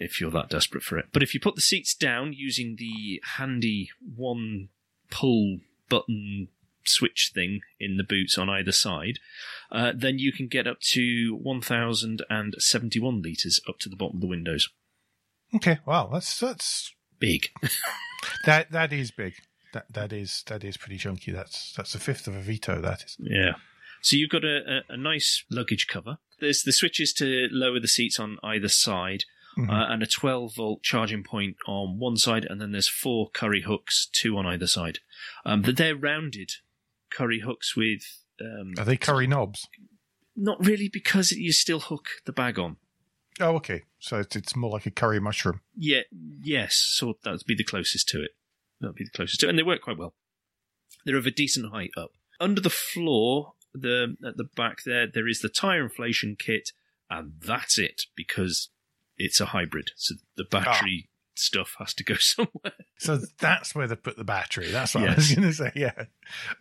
If 0.00 0.20
you're 0.20 0.32
that 0.32 0.50
desperate 0.50 0.82
for 0.82 0.98
it, 0.98 1.06
but 1.12 1.22
if 1.22 1.32
you 1.32 1.38
put 1.40 1.54
the 1.54 1.60
seats 1.60 1.94
down 1.94 2.32
using 2.32 2.74
the 2.76 3.22
handy 3.36 3.90
one 4.00 4.68
pull 5.10 5.58
button 5.88 6.48
switch 6.86 7.32
thing 7.34 7.60
in 7.80 7.96
the 7.96 8.04
boots 8.04 8.36
on 8.36 8.48
either 8.48 8.72
side, 8.72 9.18
uh, 9.72 9.92
then 9.96 10.18
you 10.18 10.32
can 10.32 10.48
get 10.48 10.66
up 10.66 10.80
to 10.80 11.38
1,071 11.42 13.22
litres 13.22 13.60
up 13.68 13.78
to 13.78 13.88
the 13.88 13.96
bottom 13.96 14.18
of 14.18 14.20
the 14.20 14.26
windows. 14.26 14.68
Okay. 15.54 15.78
Wow. 15.86 16.10
That's 16.12 16.38
that's 16.38 16.94
Big. 17.18 17.48
that 18.44 18.70
that 18.72 18.92
is 18.92 19.10
big. 19.10 19.34
That 19.72 19.86
that 19.92 20.12
is 20.12 20.42
that 20.46 20.64
is 20.64 20.76
pretty 20.76 20.98
chunky. 20.98 21.32
That's 21.32 21.72
that's 21.72 21.94
a 21.94 21.98
fifth 21.98 22.26
of 22.26 22.34
a 22.34 22.40
Vito. 22.40 22.80
That 22.80 23.04
is. 23.04 23.16
Yeah. 23.18 23.54
So 24.02 24.16
you've 24.16 24.30
got 24.30 24.44
a, 24.44 24.82
a, 24.88 24.92
a 24.92 24.96
nice 24.96 25.44
luggage 25.50 25.86
cover. 25.86 26.18
There's 26.40 26.62
the 26.62 26.72
switches 26.72 27.12
to 27.14 27.48
lower 27.50 27.80
the 27.80 27.88
seats 27.88 28.20
on 28.20 28.38
either 28.42 28.68
side, 28.68 29.24
Mhm. 29.56 29.70
uh, 29.70 29.92
and 29.92 30.02
a 30.02 30.06
12 30.06 30.54
volt 30.56 30.82
charging 30.82 31.22
point 31.22 31.56
on 31.66 31.98
one 31.98 32.16
side, 32.16 32.44
and 32.44 32.60
then 32.60 32.72
there's 32.72 32.88
four 32.88 33.30
curry 33.30 33.62
hooks, 33.62 34.06
two 34.12 34.36
on 34.36 34.46
either 34.46 34.66
side. 34.66 34.98
Um, 35.44 35.62
but 35.62 35.76
they're 35.76 35.96
rounded 35.96 36.50
curry 37.10 37.40
hooks 37.40 37.76
with 37.76 38.02
um, 38.40 38.74
Are 38.78 38.84
they 38.84 38.96
curry 38.96 39.26
knobs? 39.26 39.68
not 40.36 40.64
really 40.66 40.88
because 40.92 41.30
you 41.30 41.52
still 41.52 41.78
hook 41.78 42.08
the 42.24 42.32
bag 42.32 42.58
on. 42.58 42.76
Oh, 43.40 43.54
okay. 43.56 43.82
So 44.00 44.18
it's, 44.18 44.34
it's 44.34 44.56
more 44.56 44.70
like 44.70 44.86
a 44.86 44.90
curry 44.90 45.20
mushroom. 45.20 45.60
Yeah, 45.76 46.02
yes, 46.12 46.74
so 46.76 47.14
that'd 47.22 47.44
be 47.46 47.54
the 47.54 47.62
closest 47.64 48.08
to 48.08 48.22
it. 48.22 48.32
That'd 48.80 48.96
be 48.96 49.04
the 49.04 49.10
closest 49.16 49.40
to 49.40 49.46
it, 49.46 49.50
and 49.50 49.58
they 49.58 49.62
work 49.62 49.82
quite 49.82 49.96
well. 49.98 50.14
They're 51.04 51.16
of 51.16 51.26
a 51.26 51.30
decent 51.30 51.70
height 51.72 51.90
up. 51.96 52.10
Under 52.40 52.60
the 52.60 52.70
floor, 52.70 53.52
the 53.72 54.16
at 54.26 54.36
the 54.36 54.44
back 54.56 54.78
there, 54.84 55.06
there 55.06 55.28
is 55.28 55.40
the 55.40 55.48
tire 55.48 55.84
inflation 55.84 56.36
kit, 56.38 56.70
and 57.08 57.34
that's 57.40 57.78
it 57.78 58.02
because 58.16 58.70
it's 59.18 59.40
a 59.40 59.46
hybrid. 59.46 59.90
So 59.96 60.14
the 60.36 60.44
battery 60.44 61.08
stuff 61.34 61.74
has 61.78 61.94
to 61.94 62.04
go 62.04 62.14
somewhere. 62.18 62.72
So 62.98 63.18
that's 63.40 63.74
where 63.74 63.86
they 63.88 63.96
put 63.96 64.16
the 64.16 64.24
battery. 64.24 64.70
That's 64.70 64.94
what 64.94 65.08
I 65.08 65.14
was 65.14 65.32
going 65.34 65.48
to 65.48 65.52
say. 65.54 65.72
Yeah. 65.74 66.04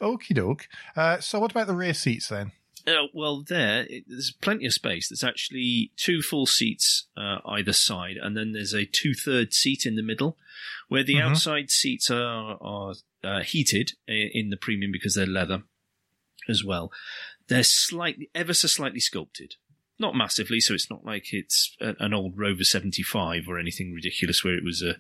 Okie 0.02 0.34
doke. 0.36 0.68
Uh, 0.96 1.20
so 1.20 1.40
what 1.40 1.52
about 1.52 1.68
the 1.68 1.76
rear 1.76 1.94
seats 1.94 2.28
then? 2.30 2.52
Uh, 2.86 3.08
well, 3.14 3.42
there 3.48 3.86
it, 3.90 4.04
there's 4.08 4.34
plenty 4.42 4.66
of 4.66 4.74
space. 4.74 5.08
There's 5.08 5.24
actually 5.24 5.94
two 5.96 6.22
full 6.22 6.46
seats 6.46 7.08
uh, 7.16 7.38
either 7.46 7.72
side, 7.72 8.18
and 8.22 8.36
then 8.36 8.52
there's 8.52 8.74
a 8.74 8.84
two-third 8.86 9.54
seat 9.54 9.86
in 9.86 9.96
the 9.96 10.04
middle, 10.04 10.38
where 10.90 11.04
the 11.04 11.16
Mhm. 11.16 11.22
outside 11.32 11.70
seats 11.72 12.12
are 12.12 12.58
are 12.62 12.94
uh, 13.24 13.40
heated 13.42 13.94
in 14.06 14.50
the 14.50 14.58
premium 14.58 14.92
because 14.92 15.16
they're 15.16 15.26
leather 15.26 15.64
as 16.50 16.62
well. 16.66 16.92
They're 17.48 17.64
slightly, 17.64 18.30
ever 18.36 18.54
so 18.54 18.68
slightly 18.68 19.00
sculpted, 19.00 19.56
not 20.00 20.16
massively, 20.16 20.60
so 20.60 20.74
it's 20.74 20.90
not 20.90 21.06
like 21.06 21.34
it's 21.34 21.76
a, 21.80 21.94
an 22.00 22.14
old 22.14 22.38
Rover 22.38 22.64
75 22.64 23.44
or 23.48 23.60
anything 23.60 23.94
ridiculous 23.94 24.44
where 24.44 24.56
it 24.58 24.64
was 24.64 24.82
a 24.82 24.96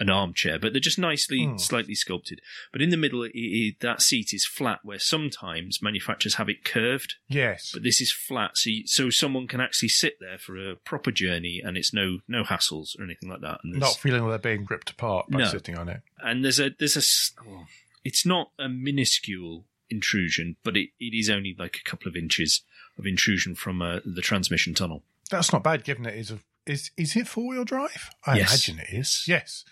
an 0.00 0.08
armchair, 0.08 0.60
but 0.60 0.72
they're 0.72 0.78
just 0.80 0.96
nicely, 0.98 1.44
Hmm. 1.44 1.56
slightly 1.58 1.94
sculpted. 1.96 2.40
But 2.70 2.80
in 2.80 2.90
the 2.90 2.96
middle, 2.96 3.24
i 3.24 3.30
i 3.34 3.76
that 3.80 4.00
seat 4.00 4.32
is 4.32 4.46
flat, 4.46 4.78
where 4.84 5.00
sometimes 5.00 5.82
manufacturers 5.82 6.36
have 6.36 6.48
it 6.48 6.62
curved 6.64 7.16
Yes. 7.28 7.72
but 7.72 7.82
this 7.82 8.00
is 8.00 8.12
flat, 8.12 8.56
so 8.56 8.70
you, 8.70 8.86
so 8.86 9.10
someone 9.10 9.48
can 9.48 9.60
actually 9.60 9.88
sit 9.88 10.18
there 10.20 10.38
for 10.38 10.56
a 10.56 10.76
proper 10.76 11.10
journey, 11.10 11.60
and 11.64 11.76
it's 11.76 11.92
no 11.92 12.20
no 12.28 12.44
hassles 12.44 12.96
or 12.96 13.02
anything 13.02 13.28
like 13.28 13.40
that. 13.40 13.58
And 13.64 13.74
Not 13.80 13.96
feeling 13.96 14.28
they're 14.28 14.38
being 14.38 14.66
ripped 14.70 14.90
apart 14.90 15.30
by 15.30 15.38
No. 15.40 15.46
sitting 15.46 15.76
on 15.76 15.88
it. 15.88 16.02
and 16.22 16.44
there's 16.44 16.60
a 16.60 16.70
there's 16.78 16.96
a 16.96 17.42
oh, 17.48 17.66
it's 18.04 18.24
not 18.24 18.52
a 18.56 18.68
minuscule 18.68 19.64
intrusion, 19.90 20.54
but 20.62 20.76
it, 20.76 20.90
it 21.00 21.12
is 21.16 21.28
only 21.28 21.56
like 21.58 21.76
a 21.84 21.88
couple 21.90 22.08
of 22.08 22.14
inches 22.14 22.62
of 22.98 23.06
intrusion 23.06 23.54
from 23.54 23.80
uh, 23.82 24.00
the 24.04 24.22
transmission 24.22 24.74
tunnel. 24.74 25.02
That's 25.30 25.52
not 25.52 25.62
bad, 25.62 25.84
given 25.84 26.06
it 26.06 26.14
is 26.14 26.30
a 26.30 26.38
is 26.66 26.90
is 26.96 27.16
it 27.16 27.26
four 27.28 27.48
wheel 27.48 27.64
drive? 27.64 28.10
I 28.26 28.36
Yes. 28.36 28.50
imagine 28.68 28.84
it 28.88 28.94
is. 28.98 29.24
Yes. 29.26 29.64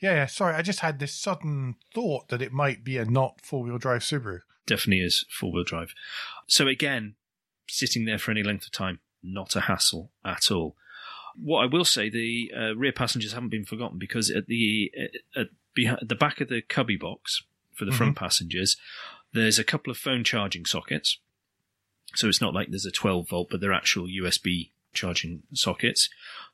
Yeah, 0.00 0.14
yeah. 0.14 0.26
Sorry, 0.26 0.54
I 0.54 0.62
just 0.62 0.80
had 0.80 0.98
this 0.98 1.14
sudden 1.14 1.76
thought 1.94 2.28
that 2.28 2.42
it 2.42 2.52
might 2.52 2.82
be 2.84 2.98
a 2.98 3.04
not 3.04 3.40
four 3.42 3.62
wheel 3.62 3.78
drive 3.78 4.02
Subaru. 4.02 4.40
Definitely 4.66 5.04
is 5.04 5.24
four 5.30 5.52
wheel 5.52 5.64
drive. 5.64 5.94
So 6.46 6.66
again, 6.68 7.14
sitting 7.68 8.04
there 8.04 8.18
for 8.18 8.30
any 8.30 8.42
length 8.42 8.66
of 8.66 8.72
time, 8.72 9.00
not 9.22 9.56
a 9.56 9.62
hassle 9.62 10.10
at 10.24 10.50
all. 10.50 10.76
What 11.36 11.62
I 11.62 11.66
will 11.66 11.84
say, 11.86 12.10
the 12.10 12.52
uh, 12.54 12.76
rear 12.76 12.92
passengers 12.92 13.32
haven't 13.32 13.48
been 13.48 13.64
forgotten 13.64 13.98
because 13.98 14.30
at 14.30 14.46
the 14.46 14.92
at, 15.34 15.40
at 15.40 15.48
the 16.08 16.14
back 16.14 16.40
of 16.40 16.48
the 16.48 16.60
cubby 16.62 16.96
box 16.96 17.42
for 17.72 17.84
the 17.86 17.92
front 17.92 18.16
passengers, 18.16 18.76
there's 19.32 19.58
a 19.58 19.64
couple 19.64 19.90
of 19.90 19.96
phone 19.96 20.24
charging 20.24 20.66
sockets. 20.66 21.18
So 22.14 22.28
it's 22.28 22.40
not 22.40 22.54
like 22.54 22.68
there's 22.70 22.86
a 22.86 22.90
12 22.90 23.28
volt, 23.28 23.48
but 23.50 23.60
they're 23.60 23.72
actual 23.72 24.06
USB 24.06 24.70
charging 24.92 25.42
sockets. 25.54 26.08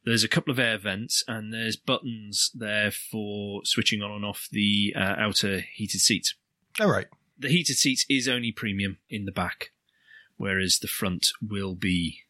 There's 0.04 0.24
a 0.24 0.28
couple 0.28 0.52
of 0.52 0.58
air 0.58 0.78
vents, 0.78 1.24
and 1.26 1.52
there's 1.52 1.76
buttons 1.76 2.50
there 2.54 2.90
for 2.90 3.62
switching 3.64 4.02
on 4.02 4.12
and 4.12 4.24
off 4.24 4.48
the 4.50 4.94
uh, 4.96 5.16
outer 5.18 5.64
heated 5.74 6.00
seats 6.00 6.34
All 6.80 6.90
right. 6.90 7.06
the 7.38 7.48
heated 7.48 7.76
seats 7.76 8.06
is 8.08 8.28
only 8.28 8.52
premium 8.52 8.98
in 9.10 9.24
the 9.24 9.32
back, 9.32 9.70
whereas 10.36 10.78
the 10.78 10.88
front 10.88 11.28
will 11.42 11.74
be 11.74 12.20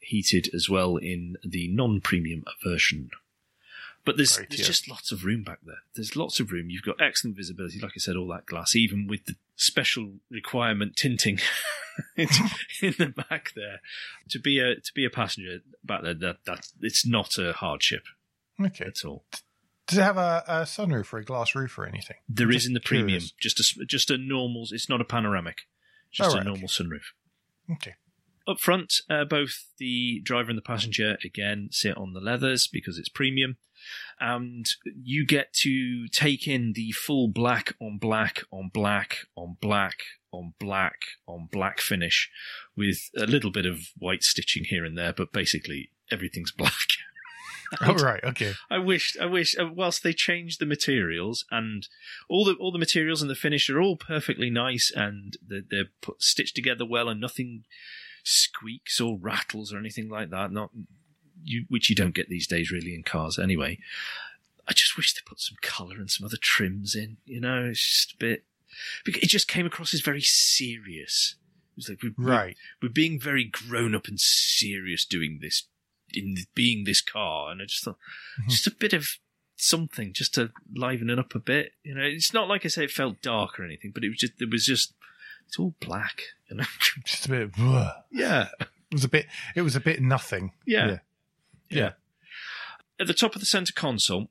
heated 0.00 0.48
as 0.54 0.68
well 0.68 0.96
in 0.96 1.36
the 1.44 1.68
non-premium 1.68 2.44
version. 2.64 3.10
But 4.04 4.16
there's 4.16 4.36
there's 4.36 4.66
just 4.66 4.88
lots 4.88 5.12
of 5.12 5.24
room 5.24 5.42
back 5.44 5.58
there. 5.64 5.76
There's 5.94 6.16
lots 6.16 6.40
of 6.40 6.50
room. 6.52 6.70
You've 6.70 6.82
got 6.82 7.00
excellent 7.00 7.36
visibility, 7.36 7.78
like 7.80 7.92
I 7.94 7.98
said, 7.98 8.16
all 8.16 8.28
that 8.28 8.46
glass, 8.46 8.74
even 8.74 9.06
with 9.06 9.26
the 9.26 9.36
special 9.56 10.12
requirement 10.30 10.96
tinting 10.96 11.38
in 12.16 12.94
the 12.98 13.12
back 13.28 13.52
there. 13.54 13.80
To 14.30 14.38
be 14.38 14.58
a 14.58 14.76
to 14.76 14.92
be 14.94 15.04
a 15.04 15.10
passenger 15.10 15.58
back 15.84 16.02
there, 16.02 16.14
that 16.14 16.36
that 16.46 16.66
it's 16.80 17.06
not 17.06 17.36
a 17.38 17.52
hardship 17.52 18.04
Okay. 18.60 18.86
at 18.86 19.04
all. 19.04 19.24
Does 19.86 19.98
it 19.98 20.02
have 20.02 20.16
a, 20.18 20.44
a 20.46 20.54
sunroof 20.62 21.12
or 21.12 21.18
a 21.18 21.24
glass 21.24 21.54
roof 21.54 21.76
or 21.78 21.84
anything? 21.84 22.16
There 22.28 22.50
is 22.50 22.64
in 22.66 22.74
the 22.74 22.80
premium, 22.80 23.08
curious. 23.20 23.32
just 23.32 23.60
a 23.60 23.84
just 23.84 24.10
a 24.10 24.16
normal. 24.16 24.66
It's 24.70 24.88
not 24.88 25.00
a 25.00 25.04
panoramic, 25.04 25.58
just 26.10 26.30
Oh, 26.30 26.34
a 26.34 26.36
right, 26.38 26.46
normal 26.46 26.68
sunroof. 26.68 27.12
Okay. 27.72 27.94
Up 28.50 28.58
front, 28.58 28.94
uh, 29.08 29.24
both 29.24 29.68
the 29.78 30.20
driver 30.24 30.50
and 30.50 30.58
the 30.58 30.62
passenger 30.62 31.16
again 31.24 31.68
sit 31.70 31.96
on 31.96 32.14
the 32.14 32.20
leathers 32.20 32.66
because 32.66 32.98
it's 32.98 33.08
premium, 33.08 33.58
and 34.18 34.66
you 34.84 35.24
get 35.24 35.52
to 35.60 36.08
take 36.08 36.48
in 36.48 36.72
the 36.74 36.90
full 36.90 37.28
black 37.28 37.74
on 37.80 37.98
black 37.98 38.42
on 38.50 38.68
black 38.74 39.18
on 39.36 39.56
black 39.60 39.98
on 40.32 40.54
black 40.58 40.98
on 41.28 41.48
black 41.52 41.80
finish, 41.80 42.28
with 42.76 43.10
a 43.16 43.26
little 43.26 43.52
bit 43.52 43.66
of 43.66 43.90
white 43.96 44.24
stitching 44.24 44.64
here 44.64 44.84
and 44.84 44.98
there, 44.98 45.12
but 45.12 45.32
basically 45.32 45.90
everything's 46.10 46.52
black. 46.56 46.74
All 47.80 47.94
right. 47.96 48.22
Okay. 48.24 48.54
I 48.68 48.78
wish, 48.78 49.16
I 49.20 49.26
wish. 49.26 49.56
Uh, 49.56 49.68
whilst 49.72 50.02
they 50.02 50.12
changed 50.12 50.60
the 50.60 50.66
materials 50.66 51.44
and 51.52 51.86
all 52.28 52.44
the 52.44 52.54
all 52.54 52.72
the 52.72 52.78
materials 52.78 53.22
and 53.22 53.30
the 53.30 53.36
finish 53.36 53.70
are 53.70 53.80
all 53.80 53.96
perfectly 53.96 54.50
nice 54.50 54.90
and 54.94 55.36
they're, 55.46 55.62
they're 55.70 55.90
put, 56.02 56.20
stitched 56.20 56.56
together 56.56 56.84
well 56.84 57.08
and 57.08 57.20
nothing 57.20 57.64
squeaks 58.24 59.00
or 59.00 59.18
rattles 59.18 59.72
or 59.72 59.78
anything 59.78 60.08
like 60.08 60.30
that. 60.30 60.52
Not 60.52 60.70
you, 61.42 61.64
which 61.68 61.88
you 61.88 61.96
don't 61.96 62.14
get 62.14 62.28
these 62.28 62.46
days 62.46 62.70
really 62.70 62.94
in 62.94 63.02
cars 63.02 63.38
anyway. 63.38 63.78
I 64.68 64.72
just 64.72 64.96
wish 64.96 65.12
they 65.14 65.20
put 65.24 65.40
some 65.40 65.56
colour 65.62 65.96
and 65.96 66.10
some 66.10 66.24
other 66.26 66.36
trims 66.40 66.94
in. 66.94 67.16
You 67.24 67.40
know, 67.40 67.64
it's 67.66 67.82
just 67.82 68.12
a 68.14 68.16
bit. 68.18 68.44
because 69.04 69.22
It 69.22 69.26
just 69.28 69.48
came 69.48 69.66
across 69.66 69.92
as 69.94 70.00
very 70.00 70.20
serious. 70.20 71.34
It 71.72 71.76
was 71.76 71.88
like 71.88 72.02
we're, 72.02 72.12
Right. 72.16 72.56
we're 72.82 72.88
being 72.88 73.18
very 73.18 73.44
grown 73.44 73.94
up 73.94 74.06
and 74.06 74.20
serious 74.20 75.04
doing 75.04 75.38
this 75.40 75.64
in 76.12 76.36
being 76.54 76.82
this 76.84 77.00
car 77.00 77.52
and 77.52 77.62
i 77.62 77.64
just 77.64 77.84
thought 77.84 77.96
Mhm. 78.42 78.50
just 78.50 78.66
a 78.66 78.72
bit 78.72 78.92
of 78.92 79.18
something 79.54 80.12
just 80.12 80.34
to 80.34 80.50
liven 80.74 81.08
it 81.08 81.20
up 81.20 81.36
a 81.36 81.38
bit 81.38 81.72
you 81.84 81.94
know 81.94 82.02
it's 82.02 82.32
not 82.34 82.48
like 82.48 82.64
i 82.64 82.68
say 82.68 82.82
it 82.82 82.90
felt 82.90 83.22
dark 83.22 83.60
or 83.60 83.64
anything 83.64 83.92
but 83.92 84.02
it 84.02 84.08
was 84.08 84.18
just 84.18 84.32
it 84.42 84.50
was 84.50 84.66
just 84.66 84.92
it's 85.50 85.58
all 85.58 85.74
black 85.80 86.22
you 86.48 86.56
know 86.56 86.64
Just 87.04 87.26
a 87.26 87.28
bit. 87.28 87.50
Ugh. 87.58 87.92
yeah 88.12 88.46
It 88.60 88.68
was 88.94 89.02
a 89.04 89.08
bit. 89.08 89.26
It 89.56 89.62
was 89.62 89.74
a 89.74 89.80
bit 89.80 90.00
nothing. 90.00 90.52
yeah 90.64 90.86
Yeah. 90.86 90.98
yeah 91.70 91.90
at 93.00 93.06
the 93.08 93.14
top 93.14 93.34
of 93.34 93.40
the 93.40 93.46
center 93.46 93.72
console 93.74 94.30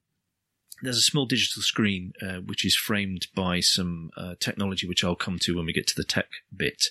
there's 0.81 0.98
a 0.98 1.01
small 1.01 1.25
digital 1.25 1.62
screen 1.62 2.13
uh, 2.21 2.38
which 2.39 2.63
is 2.65 2.75
framed 2.75 3.27
by 3.36 3.59
some 3.59 4.12
uh, 4.17 4.36
technology 4.39 4.88
which 4.88 5.03
I'll 5.03 5.15
come 5.15 5.38
to 5.39 5.55
when 5.55 5.65
we 5.65 5.74
get 5.74 5.88
to 5.88 5.95
the 5.95 6.03
tech 6.03 6.27
bit. 6.55 6.86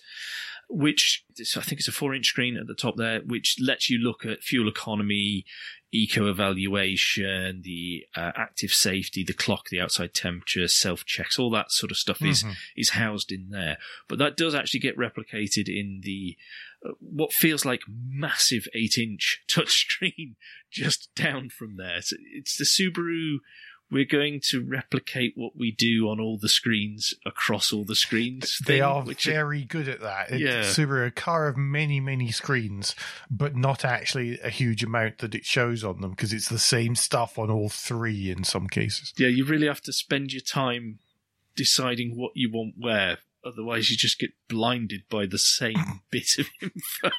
Which 0.70 1.24
I 1.56 1.60
think 1.62 1.80
it's 1.80 1.88
a 1.88 1.92
four 1.92 2.14
inch 2.14 2.26
screen 2.26 2.58
at 2.58 2.66
the 2.66 2.74
top 2.74 2.96
there, 2.96 3.20
which 3.20 3.56
lets 3.58 3.88
you 3.88 3.98
look 3.98 4.26
at 4.26 4.42
fuel 4.42 4.68
economy, 4.68 5.46
eco 5.92 6.28
evaluation, 6.28 7.62
the 7.64 8.04
uh, 8.14 8.32
active 8.36 8.70
safety, 8.72 9.24
the 9.24 9.32
clock, 9.32 9.70
the 9.70 9.80
outside 9.80 10.12
temperature, 10.12 10.68
self 10.68 11.06
checks, 11.06 11.38
all 11.38 11.50
that 11.52 11.72
sort 11.72 11.90
of 11.90 11.96
stuff 11.96 12.20
is 12.22 12.42
Mhm. 12.44 12.56
is 12.76 12.90
housed 12.90 13.32
in 13.32 13.48
there. 13.48 13.78
But 14.08 14.18
that 14.18 14.36
does 14.36 14.54
actually 14.54 14.80
get 14.80 14.96
replicated 14.98 15.68
in 15.68 16.00
the 16.02 16.36
uh, 16.84 16.90
what 17.00 17.32
feels 17.32 17.64
like 17.64 17.82
massive 17.88 18.68
eight 18.74 18.98
inch 18.98 19.42
touchscreen 19.48 20.34
just 20.70 21.08
down 21.14 21.48
from 21.48 21.76
there. 21.76 22.02
So 22.02 22.16
it's 22.34 22.56
the 22.58 22.64
Subaru. 22.64 23.38
We're 23.90 24.04
going 24.04 24.40
to 24.50 24.62
replicate 24.64 25.32
what 25.34 25.56
we 25.56 25.70
do 25.70 26.08
on 26.08 26.20
all 26.20 26.38
the 26.38 26.48
screens 26.48 27.14
across 27.24 27.72
all 27.72 27.84
the 27.84 27.94
screens. 27.94 28.58
They 28.58 28.74
thing, 28.74 28.82
are 28.82 29.02
very 29.02 29.64
good 29.64 29.88
at 29.88 30.00
that. 30.00 30.30
It's 30.30 30.40
Yeah. 30.40 30.62
Subaru, 30.62 31.06
a 31.06 31.10
car 31.10 31.48
of 31.48 31.56
many, 31.56 31.98
many 31.98 32.30
screens, 32.30 32.94
but 33.30 33.56
not 33.56 33.84
actually 33.84 34.38
a 34.40 34.50
huge 34.50 34.84
amount 34.84 35.18
that 35.18 35.34
it 35.34 35.46
shows 35.46 35.84
on 35.84 36.00
them 36.00 36.10
because 36.10 36.32
it's 36.32 36.48
the 36.48 36.58
same 36.58 36.94
stuff 36.94 37.38
on 37.38 37.50
all 37.50 37.68
three 37.68 38.30
in 38.30 38.44
some 38.44 38.68
cases. 38.68 39.12
yeah, 39.16 39.28
you 39.28 39.44
really 39.44 39.66
have 39.66 39.80
to 39.82 39.92
spend 39.92 40.32
your 40.32 40.42
time 40.42 40.98
deciding 41.56 42.16
what 42.16 42.32
you 42.34 42.50
want 42.52 42.74
where. 42.78 43.18
Otherwise, 43.44 43.90
you 43.90 43.96
just 43.96 44.18
get 44.18 44.30
blinded 44.48 45.02
by 45.08 45.24
the 45.24 45.38
same 45.38 46.02
bit 46.10 46.38
of 46.38 46.46
info. 46.60 47.10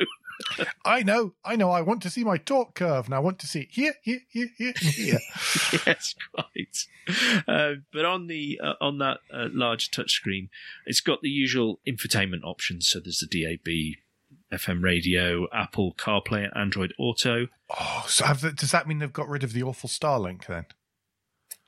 I 0.86 1.04
know, 1.04 1.34
I 1.44 1.56
know. 1.56 1.72
I 1.72 1.82
want 1.82 2.02
to 2.04 2.10
see 2.10 2.24
my 2.24 2.38
torque 2.38 2.76
curve, 2.76 3.06
and 3.06 3.16
I 3.16 3.20
want 3.20 3.40
to 3.40 3.48
see 3.48 3.62
it 3.62 3.70
here, 3.72 3.96
here, 4.02 4.22
here, 4.30 4.50
here, 4.58 4.74
here. 4.80 5.20
yes, 5.86 6.16
quite. 6.34 7.44
Uh, 7.48 7.76
but 7.92 8.06
on 8.06 8.28
the 8.28 8.60
uh, 8.64 8.74
on 8.82 8.98
that 9.00 9.18
uh, 9.34 9.48
large 9.52 9.92
touchscreen, 9.92 10.50
it's 10.86 11.02
got 11.02 11.22
the 11.22 11.30
usual 11.30 11.80
infotainment 11.88 12.44
options. 12.44 12.88
So 12.88 13.00
there's 13.00 13.20
the 13.20 13.44
DAB, 13.44 14.60
FM 14.60 14.84
radio, 14.84 15.48
Apple 15.54 15.94
CarPlay, 15.94 16.50
Android 16.56 16.94
Auto. 16.98 17.48
oh, 17.80 18.06
so 18.08 18.26
have 18.26 18.56
does 18.56 18.72
that 18.72 18.88
mean 18.88 19.00
they've 19.00 19.12
got 19.12 19.30
rid 19.30 19.44
of 19.44 19.54
the 19.54 19.64
awful 19.64 19.90
Starlink 19.90 20.46
then? 20.48 20.66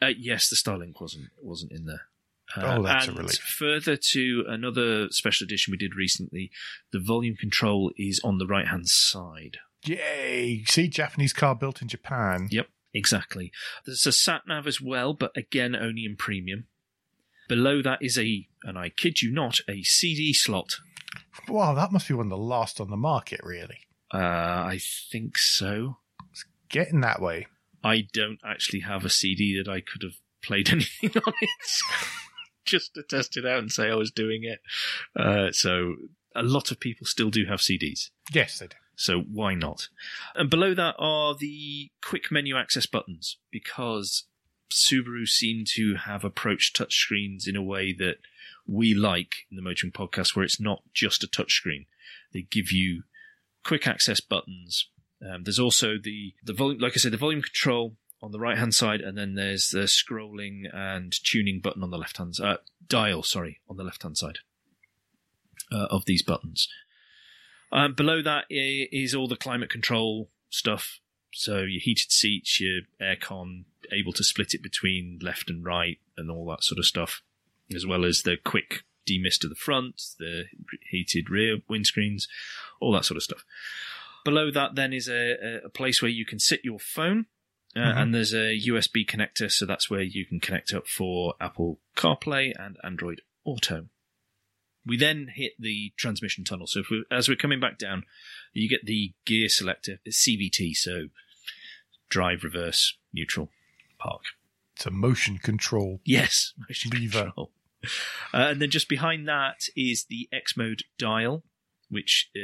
Uh, 0.01 0.11
yes, 0.17 0.49
the 0.49 0.55
Starlink 0.55 0.99
wasn't 0.99 1.29
wasn't 1.41 1.71
in 1.71 1.85
there. 1.85 2.07
Uh, 2.57 2.77
Oh, 2.79 2.83
that's 2.83 3.07
a 3.07 3.11
relief. 3.13 3.37
Further 3.37 3.95
to 4.11 4.43
another 4.47 5.07
special 5.09 5.45
edition 5.45 5.71
we 5.71 5.77
did 5.77 5.95
recently, 5.95 6.51
the 6.91 6.99
volume 6.99 7.35
control 7.35 7.91
is 7.97 8.19
on 8.23 8.37
the 8.37 8.47
right 8.47 8.67
hand 8.67 8.87
side. 8.87 9.57
Yay! 9.85 10.63
See, 10.67 10.87
Japanese 10.87 11.33
car 11.33 11.55
built 11.55 11.81
in 11.81 11.87
Japan. 11.87 12.47
Yep, 12.51 12.67
exactly. 12.93 13.51
There's 13.85 14.05
a 14.05 14.11
sat 14.11 14.41
nav 14.47 14.67
as 14.67 14.79
well, 14.81 15.13
but 15.13 15.31
again 15.35 15.75
only 15.75 16.05
in 16.05 16.15
premium. 16.17 16.67
Below 17.47 17.81
that 17.81 17.99
is 18.01 18.17
a, 18.17 18.47
and 18.63 18.77
I 18.77 18.89
kid 18.89 19.21
you 19.21 19.31
not, 19.31 19.59
a 19.67 19.83
CD 19.83 20.33
slot. 20.33 20.77
Wow, 21.47 21.73
that 21.73 21.91
must 21.91 22.07
be 22.07 22.13
one 22.13 22.27
of 22.27 22.29
the 22.29 22.37
last 22.37 22.79
on 22.79 22.89
the 22.89 22.97
market, 22.97 23.41
really. 23.43 23.79
Uh, 24.13 24.17
I 24.17 24.79
think 25.11 25.37
so. 25.37 25.97
It's 26.31 26.45
getting 26.69 27.01
that 27.01 27.21
way. 27.21 27.47
I 27.83 28.07
don't 28.13 28.39
actually 28.45 28.81
have 28.81 29.03
a 29.03 29.09
CD 29.09 29.61
that 29.61 29.69
I 29.69 29.81
could 29.81 30.03
have 30.03 30.13
played 30.43 30.69
anything 30.71 31.11
on 31.25 31.33
it, 31.41 31.49
just 32.65 32.93
to 32.95 33.03
test 33.03 33.37
it 33.37 33.45
out 33.45 33.59
and 33.59 33.71
say 33.71 33.89
I 33.89 33.95
was 33.95 34.11
doing 34.11 34.43
it. 34.43 34.59
Uh, 35.19 35.51
so 35.51 35.95
a 36.35 36.43
lot 36.43 36.71
of 36.71 36.79
people 36.79 37.05
still 37.05 37.29
do 37.29 37.45
have 37.45 37.59
CDs. 37.59 38.09
Yes, 38.33 38.59
they 38.59 38.67
do. 38.67 38.75
So 38.95 39.21
why 39.21 39.55
not? 39.55 39.89
And 40.35 40.49
below 40.49 40.73
that 40.75 40.95
are 40.99 41.35
the 41.35 41.89
quick 42.03 42.31
menu 42.31 42.55
access 42.55 42.85
buttons 42.85 43.37
because 43.49 44.25
Subaru 44.71 45.27
seem 45.27 45.63
to 45.75 45.95
have 45.95 46.23
approached 46.23 46.77
touchscreens 46.77 47.47
in 47.47 47.55
a 47.55 47.63
way 47.63 47.93
that 47.93 48.17
we 48.67 48.93
like 48.93 49.47
in 49.49 49.57
the 49.57 49.61
Motoring 49.61 49.91
Podcast, 49.91 50.35
where 50.35 50.45
it's 50.45 50.59
not 50.59 50.83
just 50.93 51.23
a 51.23 51.27
touchscreen. 51.27 51.85
They 52.33 52.43
give 52.43 52.71
you 52.71 53.03
quick 53.63 53.87
access 53.87 54.21
buttons. 54.21 54.87
Um, 55.21 55.43
there's 55.43 55.59
also 55.59 55.97
the 56.01 56.33
the 56.43 56.53
volume, 56.53 56.79
like 56.79 56.93
I 56.93 56.97
said, 56.97 57.11
the 57.11 57.17
volume 57.17 57.41
control 57.41 57.95
on 58.21 58.31
the 58.31 58.39
right 58.39 58.57
hand 58.57 58.73
side, 58.73 59.01
and 59.01 59.17
then 59.17 59.35
there's 59.35 59.69
the 59.69 59.81
scrolling 59.81 60.63
and 60.73 61.13
tuning 61.23 61.59
button 61.59 61.83
on 61.83 61.91
the 61.91 61.97
left 61.97 62.17
hand 62.17 62.35
uh, 62.41 62.57
dial. 62.87 63.23
Sorry, 63.23 63.59
on 63.69 63.77
the 63.77 63.83
left 63.83 64.03
hand 64.03 64.17
side 64.17 64.39
uh, 65.71 65.87
of 65.89 66.05
these 66.05 66.21
buttons. 66.21 66.67
Um, 67.71 67.93
below 67.93 68.21
that 68.21 68.45
is 68.49 69.15
all 69.15 69.27
the 69.27 69.37
climate 69.37 69.69
control 69.69 70.29
stuff. 70.49 70.99
So 71.33 71.59
your 71.59 71.79
heated 71.79 72.11
seats, 72.11 72.59
your 72.59 72.81
aircon, 73.01 73.63
able 73.91 74.11
to 74.13 74.23
split 74.23 74.53
it 74.53 74.61
between 74.61 75.19
left 75.21 75.49
and 75.49 75.63
right, 75.63 75.99
and 76.17 76.29
all 76.29 76.45
that 76.47 76.63
sort 76.63 76.79
of 76.79 76.85
stuff, 76.85 77.21
as 77.73 77.85
well 77.85 78.03
as 78.03 78.23
the 78.23 78.35
quick 78.35 78.83
demist 79.05 79.41
to 79.41 79.47
the 79.47 79.55
front, 79.55 80.01
the 80.19 80.45
heated 80.89 81.29
rear 81.29 81.57
windscreens, 81.69 82.27
all 82.81 82.91
that 82.91 83.05
sort 83.05 83.15
of 83.15 83.23
stuff. 83.23 83.45
Below 84.25 84.51
that, 84.51 84.75
then 84.75 84.93
is 84.93 85.07
a, 85.07 85.61
a 85.65 85.69
place 85.69 86.01
where 86.01 86.11
you 86.11 86.25
can 86.25 86.37
sit 86.37 86.65
your 86.65 86.79
phone, 86.79 87.25
uh, 87.75 87.79
Mhm. 87.79 87.97
and 88.01 88.15
there's 88.15 88.33
a 88.33 88.53
USB 88.67 89.05
connector, 89.05 89.51
so 89.51 89.65
that's 89.65 89.89
where 89.89 90.01
you 90.01 90.25
can 90.25 90.39
connect 90.39 90.73
up 90.73 90.87
for 90.87 91.35
Apple 91.39 91.79
CarPlay 91.95 92.53
and 92.59 92.77
Android 92.83 93.21
Auto. 93.45 93.89
We 94.85 94.97
then 94.97 95.27
hit 95.35 95.53
the 95.59 95.93
transmission 95.95 96.43
tunnel. 96.43 96.65
So 96.67 96.79
if 96.79 96.89
we, 96.89 97.05
as 97.11 97.29
we're 97.29 97.35
coming 97.35 97.59
back 97.59 97.77
down, 97.77 98.03
you 98.51 98.67
get 98.67 98.85
the 98.85 99.13
gear 99.25 99.47
selector, 99.47 99.99
it's 100.03 100.17
CVT, 100.17 100.73
so 100.75 101.09
drive, 102.09 102.43
reverse, 102.43 102.97
neutral, 103.13 103.51
park. 103.99 104.23
It's 104.75 104.85
a 104.85 104.91
motion 104.91 105.37
control. 105.37 106.01
Yes, 106.03 106.53
motion 106.67 106.91
Lever. 106.91 107.23
control. 107.25 107.51
Uh, 108.33 108.47
and 108.51 108.61
then 108.61 108.69
just 108.69 108.89
behind 108.89 109.27
that 109.27 109.67
is 109.75 110.05
the 110.05 110.27
X 110.31 110.55
mode 110.57 110.83
dial, 110.97 111.43
which 111.89 112.29
uh, 112.35 112.39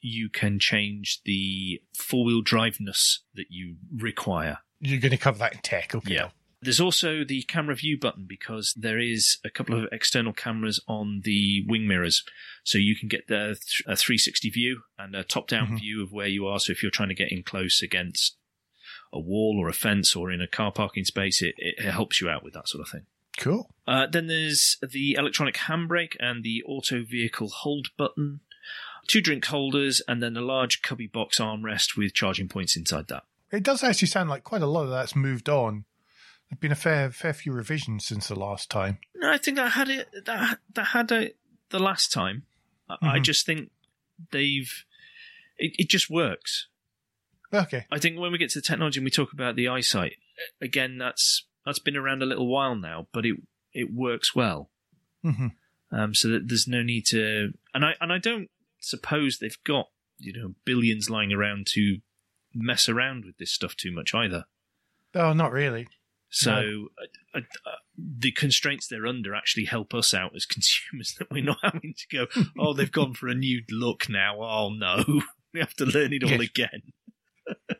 you 0.00 0.28
can 0.28 0.58
change 0.58 1.20
the 1.24 1.80
four 1.94 2.24
wheel 2.24 2.42
driveness 2.42 3.18
that 3.34 3.46
you 3.50 3.76
require. 3.96 4.58
You're 4.80 5.00
going 5.00 5.10
to 5.12 5.16
cover 5.16 5.38
that 5.38 5.54
in 5.54 5.60
tech, 5.60 5.94
okay? 5.94 6.14
Yeah. 6.14 6.28
There's 6.62 6.80
also 6.80 7.22
the 7.22 7.42
camera 7.42 7.74
view 7.76 7.98
button 7.98 8.24
because 8.26 8.74
there 8.76 8.98
is 8.98 9.38
a 9.44 9.50
couple 9.50 9.78
of 9.78 9.88
external 9.92 10.32
cameras 10.32 10.80
on 10.88 11.20
the 11.22 11.64
wing 11.68 11.86
mirrors. 11.86 12.24
So 12.64 12.78
you 12.78 12.96
can 12.96 13.08
get 13.08 13.28
the 13.28 13.56
th- 13.60 13.82
a 13.86 13.94
360 13.94 14.50
view 14.50 14.82
and 14.98 15.14
a 15.14 15.22
top 15.22 15.48
down 15.48 15.68
Mhm. 15.72 15.78
view 15.80 16.02
of 16.02 16.12
where 16.12 16.26
you 16.26 16.46
are. 16.46 16.58
So 16.58 16.72
if 16.72 16.82
you're 16.82 16.90
trying 16.90 17.10
to 17.10 17.14
get 17.14 17.30
in 17.30 17.42
close 17.42 17.82
against 17.82 18.36
a 19.12 19.20
wall 19.20 19.56
or 19.60 19.68
a 19.68 19.72
fence 19.74 20.16
or 20.16 20.32
in 20.32 20.40
a 20.40 20.46
car 20.48 20.72
parking 20.72 21.04
space, 21.04 21.40
it, 21.42 21.54
it 21.58 21.78
helps 21.90 22.20
you 22.20 22.28
out 22.28 22.42
with 22.42 22.54
that 22.54 22.68
sort 22.68 22.82
of 22.82 22.90
thing. 22.90 23.06
Cool. 23.38 23.70
Uh, 23.86 24.06
then 24.06 24.26
there's 24.26 24.78
the 24.82 25.12
electronic 25.12 25.56
handbrake 25.56 26.16
and 26.18 26.42
the 26.42 26.62
auto 26.64 27.04
vehicle 27.04 27.48
hold 27.50 27.88
button, 27.98 28.40
two 29.06 29.20
drink 29.20 29.44
holders, 29.44 30.00
and 30.08 30.22
then 30.22 30.36
a 30.36 30.40
large 30.40 30.80
cubby 30.82 31.06
box 31.06 31.38
armrest 31.38 31.96
with 31.96 32.14
charging 32.14 32.48
points 32.48 32.76
inside 32.76 33.08
that. 33.08 33.24
It 33.52 33.62
does 33.62 33.82
actually 33.84 34.08
sound 34.08 34.28
like 34.28 34.44
quite 34.44 34.62
a 34.62 34.66
lot 34.66 34.84
of 34.84 34.90
that's 34.90 35.16
moved 35.16 35.48
on. 35.48 35.84
There've 36.50 36.60
been 36.60 36.72
a 36.72 36.76
fair 36.76 37.10
fair 37.10 37.32
few 37.32 37.52
revisions 37.52 38.06
since 38.06 38.28
the 38.28 38.38
last 38.38 38.70
time. 38.70 38.98
No, 39.14 39.30
I 39.32 39.38
think 39.38 39.56
that 39.56 39.72
had 39.72 39.88
it. 39.88 40.08
That 40.26 40.58
that 40.74 40.84
had 40.84 41.10
it 41.12 41.36
the 41.70 41.78
last 41.78 42.12
time. 42.12 42.44
I 42.88 42.96
I 43.02 43.18
just 43.18 43.46
think 43.46 43.70
they've. 44.30 44.84
It, 45.58 45.72
it 45.78 45.88
just 45.88 46.10
works. 46.10 46.68
Okay. 47.52 47.86
I 47.90 47.98
think 47.98 48.18
when 48.18 48.32
we 48.32 48.38
get 48.38 48.50
to 48.50 48.58
the 48.58 48.66
technology 48.66 48.98
and 48.98 49.04
we 49.04 49.10
talk 49.10 49.32
about 49.32 49.56
the 49.56 49.68
eyesight, 49.68 50.14
again, 50.60 50.98
that's 50.98 51.46
that's 51.64 51.78
been 51.78 51.96
around 51.96 52.22
a 52.22 52.26
little 52.26 52.46
while 52.46 52.74
now, 52.74 53.08
but 53.12 53.24
it 53.26 53.36
it 53.72 53.92
works 53.92 54.34
well. 54.34 54.70
hmm 55.22 55.48
Um, 55.90 56.14
so 56.14 56.28
that 56.28 56.48
there's 56.48 56.68
no 56.68 56.82
need 56.82 57.06
to, 57.06 57.52
and 57.74 57.84
I 57.84 57.94
and 58.00 58.12
I 58.12 58.18
don't 58.18 58.50
suppose 58.78 59.38
they've 59.38 59.62
got 59.64 59.86
you 60.18 60.32
know 60.32 60.54
billions 60.64 61.10
lying 61.10 61.32
around 61.32 61.66
to 61.72 61.98
mess 62.56 62.88
around 62.88 63.24
with 63.24 63.36
this 63.38 63.52
stuff 63.52 63.76
too 63.76 63.92
much 63.92 64.14
either. 64.14 64.44
Oh, 65.14 65.32
not 65.32 65.52
really. 65.52 65.86
So 66.28 66.88
uh, 67.34 67.38
uh, 67.38 67.40
uh, 67.64 67.70
the 67.96 68.32
constraints 68.32 68.88
they're 68.88 69.06
under 69.06 69.34
actually 69.34 69.66
help 69.66 69.94
us 69.94 70.12
out 70.12 70.34
as 70.34 70.44
consumers 70.46 71.14
that 71.18 71.30
we're 71.30 71.44
not 71.44 71.58
having 71.62 71.94
to 71.96 72.16
go, 72.16 72.26
oh, 72.58 72.72
they've 72.72 72.90
gone 72.90 73.14
for 73.14 73.28
a 73.28 73.34
new 73.34 73.62
look 73.70 74.08
now. 74.08 74.40
Oh 74.42 74.70
no, 74.70 75.04
we 75.54 75.60
have 75.60 75.74
to 75.74 75.84
learn 75.86 76.12
it 76.12 76.24
all 76.24 76.30
Yes. 76.30 76.40
again. 76.50 76.82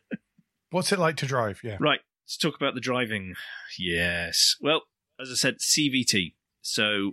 What's 0.71 0.93
it 0.93 0.99
like 0.99 1.17
to 1.17 1.27
drive? 1.27 1.61
Yeah. 1.65 1.77
Right, 1.81 2.01
let's 2.25 2.37
talk 2.37 2.57
about 2.57 2.75
the 2.75 2.81
driving. 2.81 3.35
Yes. 3.79 4.57
Well, 4.61 4.83
as 5.21 5.31
I 5.31 5.35
said, 5.35 5.57
CVT. 5.59 6.35
So 6.63 7.13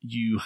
you 0.00 0.40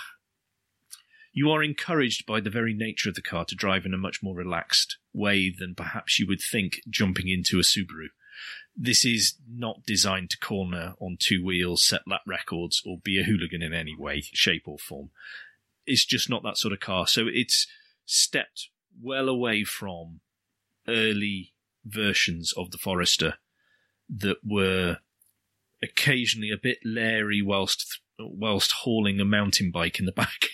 you 1.33 1.51
are 1.51 1.63
encouraged 1.63 2.27
by 2.27 2.41
the 2.41 2.51
very 2.51 2.75
nature 2.75 3.09
of 3.09 3.15
the 3.17 3.23
car 3.23 3.45
to 3.47 3.55
drive 3.55 3.85
in 3.87 3.95
a 3.95 3.99
much 3.99 4.23
more 4.23 4.35
relaxed 4.35 4.99
way 5.15 5.55
than 5.57 5.75
perhaps 5.75 6.19
you 6.19 6.27
would 6.27 6.41
think 6.41 6.81
jumping 6.89 7.29
into 7.29 7.59
a 7.59 7.63
Subaru. 7.63 8.09
This 8.77 9.05
is 9.05 9.35
not 9.49 9.87
designed 9.87 10.31
to 10.31 10.39
corner 10.39 10.95
on 10.99 11.17
two 11.19 11.45
wheels, 11.45 11.85
set 11.85 12.03
lap 12.07 12.23
records, 12.27 12.83
or 12.85 12.99
be 12.99 13.21
a 13.21 13.23
hooligan 13.23 13.63
in 13.63 13.73
any 13.73 13.97
way, 13.97 14.23
shape, 14.33 14.65
or 14.67 14.79
form. 14.79 15.11
It's 15.87 16.05
just 16.05 16.29
not 16.29 16.43
that 16.43 16.59
sort 16.59 16.73
of 16.73 16.81
car. 16.81 17.07
So 17.07 17.27
it's 17.33 17.69
stepped 18.05 18.69
well 19.01 19.29
away 19.29 19.65
from 19.65 20.21
early 20.89 21.53
versions 21.85 22.53
of 22.57 22.73
the 22.73 22.79
Forester 22.79 23.35
that 24.09 24.39
were 24.45 24.99
occasionally 25.83 26.51
a 26.51 26.59
bit 26.61 26.79
leery 26.85 27.43
whilst 27.43 28.01
whilst 28.19 28.73
hauling 28.73 29.21
a 29.21 29.25
mountain 29.25 29.71
bike 29.71 29.99
in 29.99 30.07
the 30.07 30.13
back. 30.13 30.47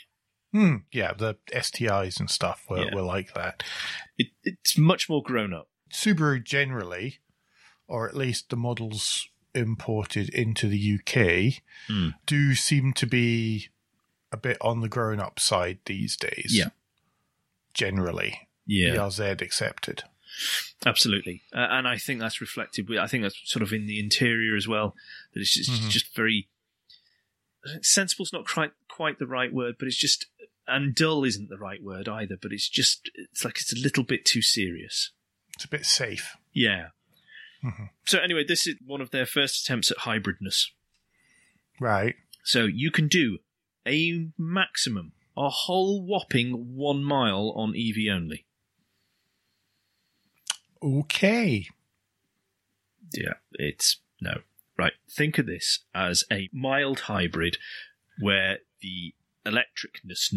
Hmm. 0.53 0.77
Yeah, 0.93 1.13
the 1.13 1.37
STIs 1.53 2.19
and 2.19 2.29
stuff 2.29 2.65
were, 2.69 2.85
Yeah. 2.85 2.95
were 2.95 3.03
like 3.03 3.35
that. 3.35 3.63
It, 4.19 4.29
it's 4.43 4.77
much 4.77 5.09
more 5.09 5.23
grown 5.23 5.53
up. 5.55 5.69
Subaru 5.93 6.43
generally, 6.45 7.19
or 7.87 8.09
at 8.09 8.17
least 8.17 8.51
the 8.51 8.57
models 8.57 9.29
imported 9.55 10.29
into 10.31 10.69
the 10.69 10.79
UK, 10.99 11.63
Hmm. 11.87 12.11
do 12.27 12.55
seem 12.55 12.93
to 12.95 13.07
be 13.07 13.69
a 14.33 14.37
bit 14.37 14.57
on 14.61 14.81
the 14.81 14.89
grown 14.89 15.21
up 15.21 15.39
side 15.41 15.79
these 15.87 16.17
days. 16.17 16.53
Yeah. 16.57 16.71
Generally. 17.75 18.49
Yeah, 18.67 18.95
BRZ 18.95 19.41
accepted. 19.43 20.05
absolutely. 20.87 21.43
Uh, 21.53 21.67
and 21.71 21.89
I 21.89 21.97
think 21.99 22.21
that's 22.21 22.41
reflected. 22.41 22.89
with- 22.89 22.99
I 23.01 23.09
think 23.09 23.23
that's 23.25 23.41
sort 23.45 23.63
of 23.65 23.73
in 23.73 23.87
the 23.87 23.99
interior 23.99 24.55
as 24.57 24.69
well. 24.69 24.95
That 25.33 25.41
it's 25.41 25.55
just, 25.55 25.71
Mhm. 25.71 25.91
just 25.91 26.15
very 26.15 26.49
sensible's 27.83 28.33
not 28.33 28.47
quite 28.47 28.73
quite 28.89 29.19
the 29.19 29.27
right 29.27 29.53
word, 29.53 29.77
but 29.79 29.89
it's 29.89 29.97
just 29.97 30.27
and 30.71 30.95
dull 30.95 31.25
isn't 31.25 31.49
the 31.49 31.59
right 31.59 31.83
word 31.83 32.09
either. 32.09 32.37
But 32.41 32.53
it's 32.53 32.69
just 32.69 33.11
it's 33.15 33.45
like 33.45 33.59
it's 33.59 33.73
a 33.73 33.81
little 33.81 34.05
bit 34.05 34.25
too 34.25 34.43
serious. 34.43 35.13
It's 35.55 35.65
a 35.65 35.69
bit 35.69 35.85
safe. 35.85 36.37
Yeah. 36.53 36.89
Mhm. 37.63 37.91
So 38.07 38.19
anyway, 38.19 38.45
this 38.45 38.67
is 38.67 38.77
one 38.85 39.01
of 39.01 39.11
their 39.11 39.27
first 39.27 39.63
attempts 39.63 39.91
at 39.91 39.99
hybridness. 39.99 40.71
Right. 41.79 42.17
So 42.45 42.65
you 42.65 42.91
can 42.91 43.09
do 43.09 43.39
a 43.87 44.29
maximum, 44.39 45.13
a 45.37 45.51
whole 45.51 46.03
whopping 46.05 46.75
one 46.77 47.05
mile 47.05 47.53
on 47.57 47.75
EV 47.77 48.11
only. 48.11 48.47
Okay. 50.83 51.67
Yeah, 53.13 53.35
it's 53.53 53.99
no. 54.21 54.41
Right. 54.79 54.93
Think 55.11 55.39
of 55.39 55.47
this 55.47 55.81
as 55.95 56.25
a 56.33 56.49
mild 56.53 57.01
hybrid 57.01 57.59
where 58.19 58.59
the 58.81 59.15
electricness 59.47 60.33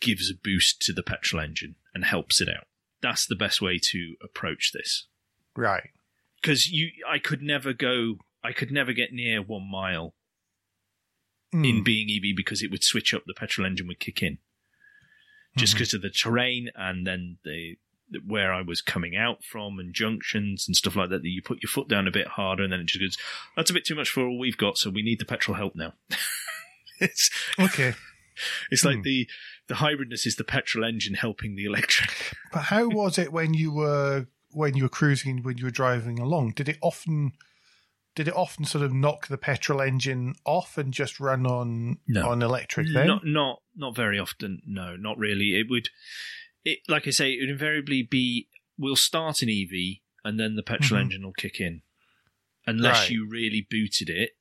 gives 0.00 0.30
a 0.30 0.34
boost 0.34 0.80
to 0.82 0.92
the 0.92 1.02
petrol 1.02 1.42
engine 1.42 1.76
and 1.94 2.04
helps 2.04 2.40
it 2.40 2.48
out. 2.48 2.66
That's 3.00 3.26
the 3.26 3.36
best 3.36 3.62
way 3.62 3.78
to 3.90 4.14
approach 4.22 4.72
this. 4.72 5.06
Right. 5.56 5.90
Because 6.40 6.68
you, 6.68 6.90
I 7.08 7.18
could 7.18 7.42
never 7.42 7.72
go, 7.72 8.16
I 8.44 8.52
could 8.52 8.70
never 8.70 8.92
get 8.92 9.12
near 9.12 9.40
one 9.42 9.68
mile 9.70 10.14
Hmm. 11.50 11.64
in 11.64 11.82
being 11.82 12.10
EV 12.10 12.36
because 12.36 12.62
it 12.62 12.70
would 12.70 12.84
switch 12.84 13.14
up. 13.14 13.22
The 13.26 13.32
petrol 13.32 13.66
engine 13.66 13.86
would 13.88 13.98
kick 14.00 14.22
in 14.22 14.36
just 15.56 15.72
because 15.72 15.94
of 15.94 16.02
the 16.02 16.10
terrain 16.10 16.68
and 16.74 17.06
then 17.06 17.38
the 17.42 17.78
the- 18.10 18.20
where 18.26 18.52
I 18.52 18.60
was 18.60 18.82
coming 18.82 19.16
out 19.16 19.42
from 19.44 19.78
and 19.78 19.94
junctions 19.94 20.66
and 20.68 20.76
stuff 20.76 20.94
like 20.94 21.08
that. 21.08 21.22
That 21.22 21.28
you 21.28 21.40
put 21.40 21.62
your 21.62 21.68
foot 21.70 21.88
down 21.88 22.06
a 22.06 22.10
bit 22.10 22.26
harder 22.26 22.62
and 22.64 22.70
then 22.72 22.80
it 22.80 22.86
just 22.86 23.00
goes. 23.00 23.16
That's 23.56 23.70
a 23.70 23.74
bit 23.74 23.86
too 23.86 23.94
much 23.94 24.10
for 24.10 24.26
all 24.26 24.38
we've 24.38 24.58
got, 24.58 24.76
so 24.76 24.90
we 24.90 25.00
need 25.02 25.20
the 25.20 25.24
petrol 25.24 25.56
help 25.56 25.74
now. 25.74 25.94
it's 27.00 27.30
Okay. 27.58 27.94
it's 28.70 28.84
like 28.84 28.96
Hmm. 28.96 29.02
the 29.02 29.28
the 29.68 29.74
hybridness 29.76 30.26
is 30.26 30.36
the 30.36 30.44
petrol 30.44 30.84
engine 30.84 31.14
helping 31.14 31.54
the 31.56 31.64
electric. 31.64 32.34
But 32.52 32.62
how 32.64 32.88
was 32.88 33.18
it 33.18 33.32
when 33.32 33.52
you 33.54 33.72
were 33.72 34.26
when 34.52 34.74
you 34.76 34.84
were 34.84 34.88
cruising 34.88 35.42
when 35.42 35.58
you 35.58 35.64
were 35.64 35.70
driving 35.70 36.18
along? 36.18 36.52
Did 36.52 36.68
it 36.68 36.78
often 36.82 37.32
did 38.14 38.26
it 38.26 38.34
often 38.34 38.64
sort 38.64 38.82
of 38.82 38.92
knock 38.92 39.28
the 39.28 39.38
petrol 39.38 39.80
engine 39.80 40.34
off 40.44 40.76
and 40.78 40.92
just 40.92 41.20
run 41.20 41.46
on 41.46 41.98
No. 42.08 42.28
on 42.28 42.42
electric 42.42 42.88
then? 42.92 43.06
Not 43.06 43.24
not 43.26 43.62
not 43.76 43.94
very 43.94 44.18
often. 44.18 44.62
No, 44.66 44.96
not 44.96 45.18
really. 45.18 45.58
It 45.58 45.66
would. 45.68 45.90
It 46.64 46.78
like 46.88 47.06
I 47.06 47.10
say, 47.10 47.32
it 47.32 47.40
would 47.40 47.50
invariably 47.50 48.02
be 48.02 48.48
we'll 48.78 48.96
start 48.96 49.42
an 49.42 49.48
EV 49.50 49.98
and 50.24 50.38
then 50.40 50.56
the 50.56 50.62
petrol 50.62 50.98
Mhm. 50.98 51.04
engine 51.04 51.22
will 51.24 51.32
kick 51.32 51.60
in, 51.60 51.82
unless 52.66 53.00
Right. 53.02 53.10
you 53.10 53.26
really 53.28 53.60
booted 53.68 54.08
it. 54.08 54.36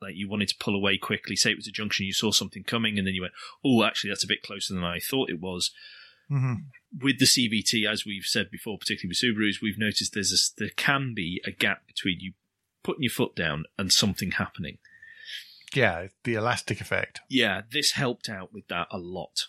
Like 0.00 0.14
you 0.16 0.28
wanted 0.28 0.48
to 0.48 0.56
pull 0.60 0.74
away 0.74 0.96
quickly. 0.98 1.34
Say 1.36 1.50
it 1.50 1.56
was 1.56 1.66
a 1.66 1.72
junction, 1.72 2.06
you 2.06 2.12
saw 2.12 2.30
something 2.30 2.62
coming, 2.64 2.98
and 2.98 3.06
then 3.06 3.14
you 3.14 3.22
went, 3.22 3.34
"Oh, 3.64 3.82
actually, 3.84 4.10
that's 4.10 4.24
a 4.24 4.28
bit 4.28 4.42
closer 4.42 4.74
than 4.74 4.84
I 4.84 4.98
thought 5.00 5.30
it 5.30 5.40
was." 5.40 5.70
Mhm. 6.30 6.66
With 7.00 7.18
the 7.18 7.26
CVT, 7.26 7.86
as 7.90 8.04
we've 8.04 8.24
said 8.24 8.50
before, 8.50 8.78
particularly 8.78 9.10
with 9.10 9.18
Subarus, 9.18 9.62
we've 9.62 9.78
noticed 9.78 10.12
there's 10.12 10.32
a, 10.32 10.60
there 10.60 10.70
can 10.76 11.14
be 11.14 11.40
a 11.44 11.50
gap 11.50 11.86
between 11.86 12.20
you 12.20 12.34
putting 12.82 13.02
your 13.02 13.10
foot 13.12 13.34
down 13.34 13.64
and 13.78 13.92
something 13.92 14.32
happening. 14.32 14.78
Yeah, 15.74 16.08
the 16.24 16.34
elastic 16.34 16.80
effect. 16.80 17.20
Yeah, 17.28 17.62
this 17.70 17.92
helped 17.92 18.28
out 18.28 18.52
with 18.52 18.68
that 18.68 18.88
a 18.90 18.98
lot. 18.98 19.48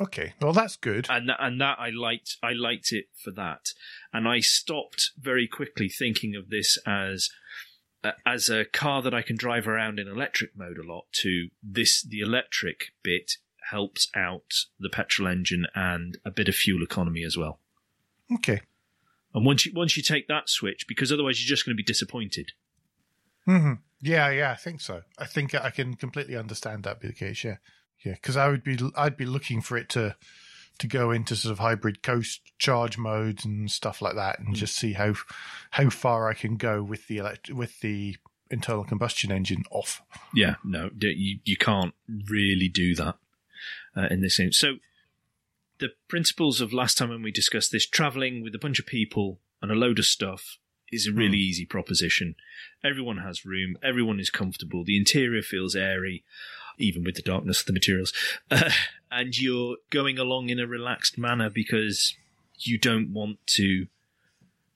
Okay, 0.00 0.34
well 0.40 0.52
that's 0.52 0.76
good. 0.76 1.06
and 1.10 1.28
that, 1.28 1.36
and 1.40 1.60
that 1.60 1.78
I 1.78 1.90
liked 1.90 2.36
I 2.42 2.52
liked 2.52 2.92
it 2.92 3.06
for 3.14 3.30
that, 3.32 3.68
and 4.12 4.26
I 4.26 4.40
stopped 4.40 5.10
very 5.18 5.46
quickly 5.46 5.88
thinking 5.88 6.34
of 6.34 6.48
this 6.48 6.78
as 6.86 7.28
uh, 8.04 8.12
as 8.26 8.48
a 8.48 8.64
car 8.64 9.02
that 9.02 9.14
I 9.14 9.22
can 9.22 9.36
drive 9.36 9.68
around 9.68 9.98
in 9.98 10.08
electric 10.08 10.56
mode 10.56 10.78
a 10.78 10.82
lot. 10.82 11.04
To 11.22 11.48
this, 11.62 12.02
the 12.02 12.20
electric 12.20 12.92
bit 13.02 13.32
helps 13.70 14.08
out 14.14 14.66
the 14.78 14.90
petrol 14.90 15.28
engine 15.28 15.66
and 15.74 16.18
a 16.24 16.30
bit 16.30 16.48
of 16.48 16.54
fuel 16.54 16.82
economy 16.82 17.24
as 17.24 17.36
well. 17.36 17.60
Okay. 18.34 18.60
And 19.34 19.46
once 19.46 19.64
you 19.64 19.72
once 19.74 19.96
you 19.96 20.02
take 20.02 20.28
that 20.28 20.48
switch, 20.48 20.86
because 20.86 21.12
otherwise 21.12 21.40
you're 21.40 21.48
just 21.48 21.64
going 21.64 21.74
to 21.76 21.82
be 21.82 21.84
disappointed. 21.84 22.52
hmm 23.46 23.74
Yeah, 24.00 24.30
yeah, 24.30 24.50
I 24.50 24.56
think 24.56 24.80
so. 24.80 25.02
I 25.18 25.26
think 25.26 25.54
I 25.54 25.70
can 25.70 25.94
completely 25.94 26.36
understand 26.36 26.82
that 26.84 27.00
be 27.00 27.08
the 27.08 27.14
case. 27.14 27.42
Yeah, 27.44 27.56
yeah, 28.04 28.14
because 28.14 28.36
I 28.36 28.48
would 28.48 28.64
be, 28.64 28.78
I'd 28.96 29.16
be 29.16 29.24
looking 29.24 29.62
for 29.62 29.76
it 29.76 29.88
to 29.90 30.16
to 30.78 30.86
go 30.86 31.10
into 31.10 31.36
sort 31.36 31.52
of 31.52 31.58
hybrid 31.58 32.02
coast 32.02 32.40
charge 32.58 32.98
modes 32.98 33.44
and 33.44 33.70
stuff 33.70 34.00
like 34.02 34.14
that, 34.14 34.38
and 34.38 34.48
Mm. 34.48 34.58
just 34.58 34.74
see 34.76 34.92
how 34.94 35.14
how 35.70 35.90
far 35.90 36.28
I 36.28 36.34
can 36.34 36.56
go 36.56 36.82
with 36.82 37.06
the 37.08 37.18
elect- 37.18 37.50
with 37.50 37.80
the 37.80 38.16
internal 38.50 38.84
combustion 38.84 39.32
engine 39.32 39.64
off. 39.70 40.02
Yeah, 40.34 40.56
no, 40.64 40.90
you 41.00 41.38
you 41.44 41.56
can't 41.56 41.94
really 42.28 42.68
do 42.68 42.94
that 42.96 43.16
uh, 43.96 44.08
in 44.10 44.20
this 44.20 44.36
thing. 44.36 44.52
So 44.52 44.78
the 45.78 45.90
principles 46.08 46.60
of 46.60 46.72
last 46.72 46.98
time 46.98 47.08
when 47.08 47.22
we 47.22 47.30
discussed 47.32 47.72
this, 47.72 47.86
traveling 47.86 48.42
with 48.42 48.54
a 48.54 48.58
bunch 48.58 48.78
of 48.78 48.86
people 48.86 49.40
and 49.60 49.70
a 49.70 49.74
load 49.74 49.98
of 49.98 50.06
stuff 50.06 50.58
is 50.92 51.06
a 51.06 51.12
really 51.12 51.38
easy 51.38 51.64
proposition. 51.64 52.34
Everyone 52.84 53.18
has 53.18 53.44
room, 53.46 53.76
everyone 53.82 54.20
is 54.20 54.28
comfortable, 54.30 54.84
the 54.84 54.96
interior 54.98 55.40
feels 55.42 55.74
airy, 55.74 56.22
even 56.78 57.04
with 57.04 57.14
the 57.14 57.22
darkness 57.22 57.60
of 57.60 57.66
the 57.66 57.72
materials, 57.72 58.12
uh, 58.50 58.70
and 59.10 59.38
you're 59.38 59.76
going 59.90 60.18
along 60.18 60.48
in 60.48 60.58
a 60.58 60.66
relaxed 60.66 61.18
manner 61.18 61.50
because 61.50 62.14
you 62.58 62.78
don't 62.78 63.12
want 63.12 63.38
to 63.46 63.86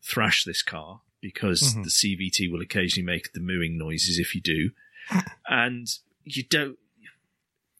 thrash 0.02 0.44
this 0.44 0.62
car 0.62 1.00
because 1.20 1.74
Mhm. 1.74 1.84
the 1.84 1.90
CVT 1.90 2.48
will 2.50 2.60
occasionally 2.60 3.04
make 3.06 3.32
the 3.32 3.40
mooing 3.40 3.76
noises 3.78 4.18
if 4.18 4.34
you 4.34 4.40
do, 4.40 4.70
and 5.48 5.88
you 6.24 6.42
don't. 6.42 6.78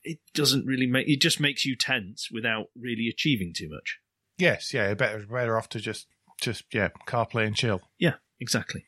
It 0.05 0.19
doesn't 0.35 0.65
really 0.67 0.87
make. 0.87 1.09
It 1.09 1.21
just 1.21 1.41
makes 1.41 1.65
you 1.67 1.75
tense 1.77 2.31
without 2.31 2.71
really 2.77 3.09
achieving 3.09 3.53
too 3.53 3.69
much. 3.69 3.99
Yes, 4.39 4.73
yeah, 4.73 4.95
better 4.95 5.27
better 5.27 5.57
off 5.59 5.69
to 5.71 5.81
just 5.81 6.07
just 6.41 6.65
yeah, 6.73 6.89
CarPlay 7.07 7.47
and 7.47 7.57
chill. 7.57 7.83
Yeah, 7.99 8.15
exactly. 8.39 8.85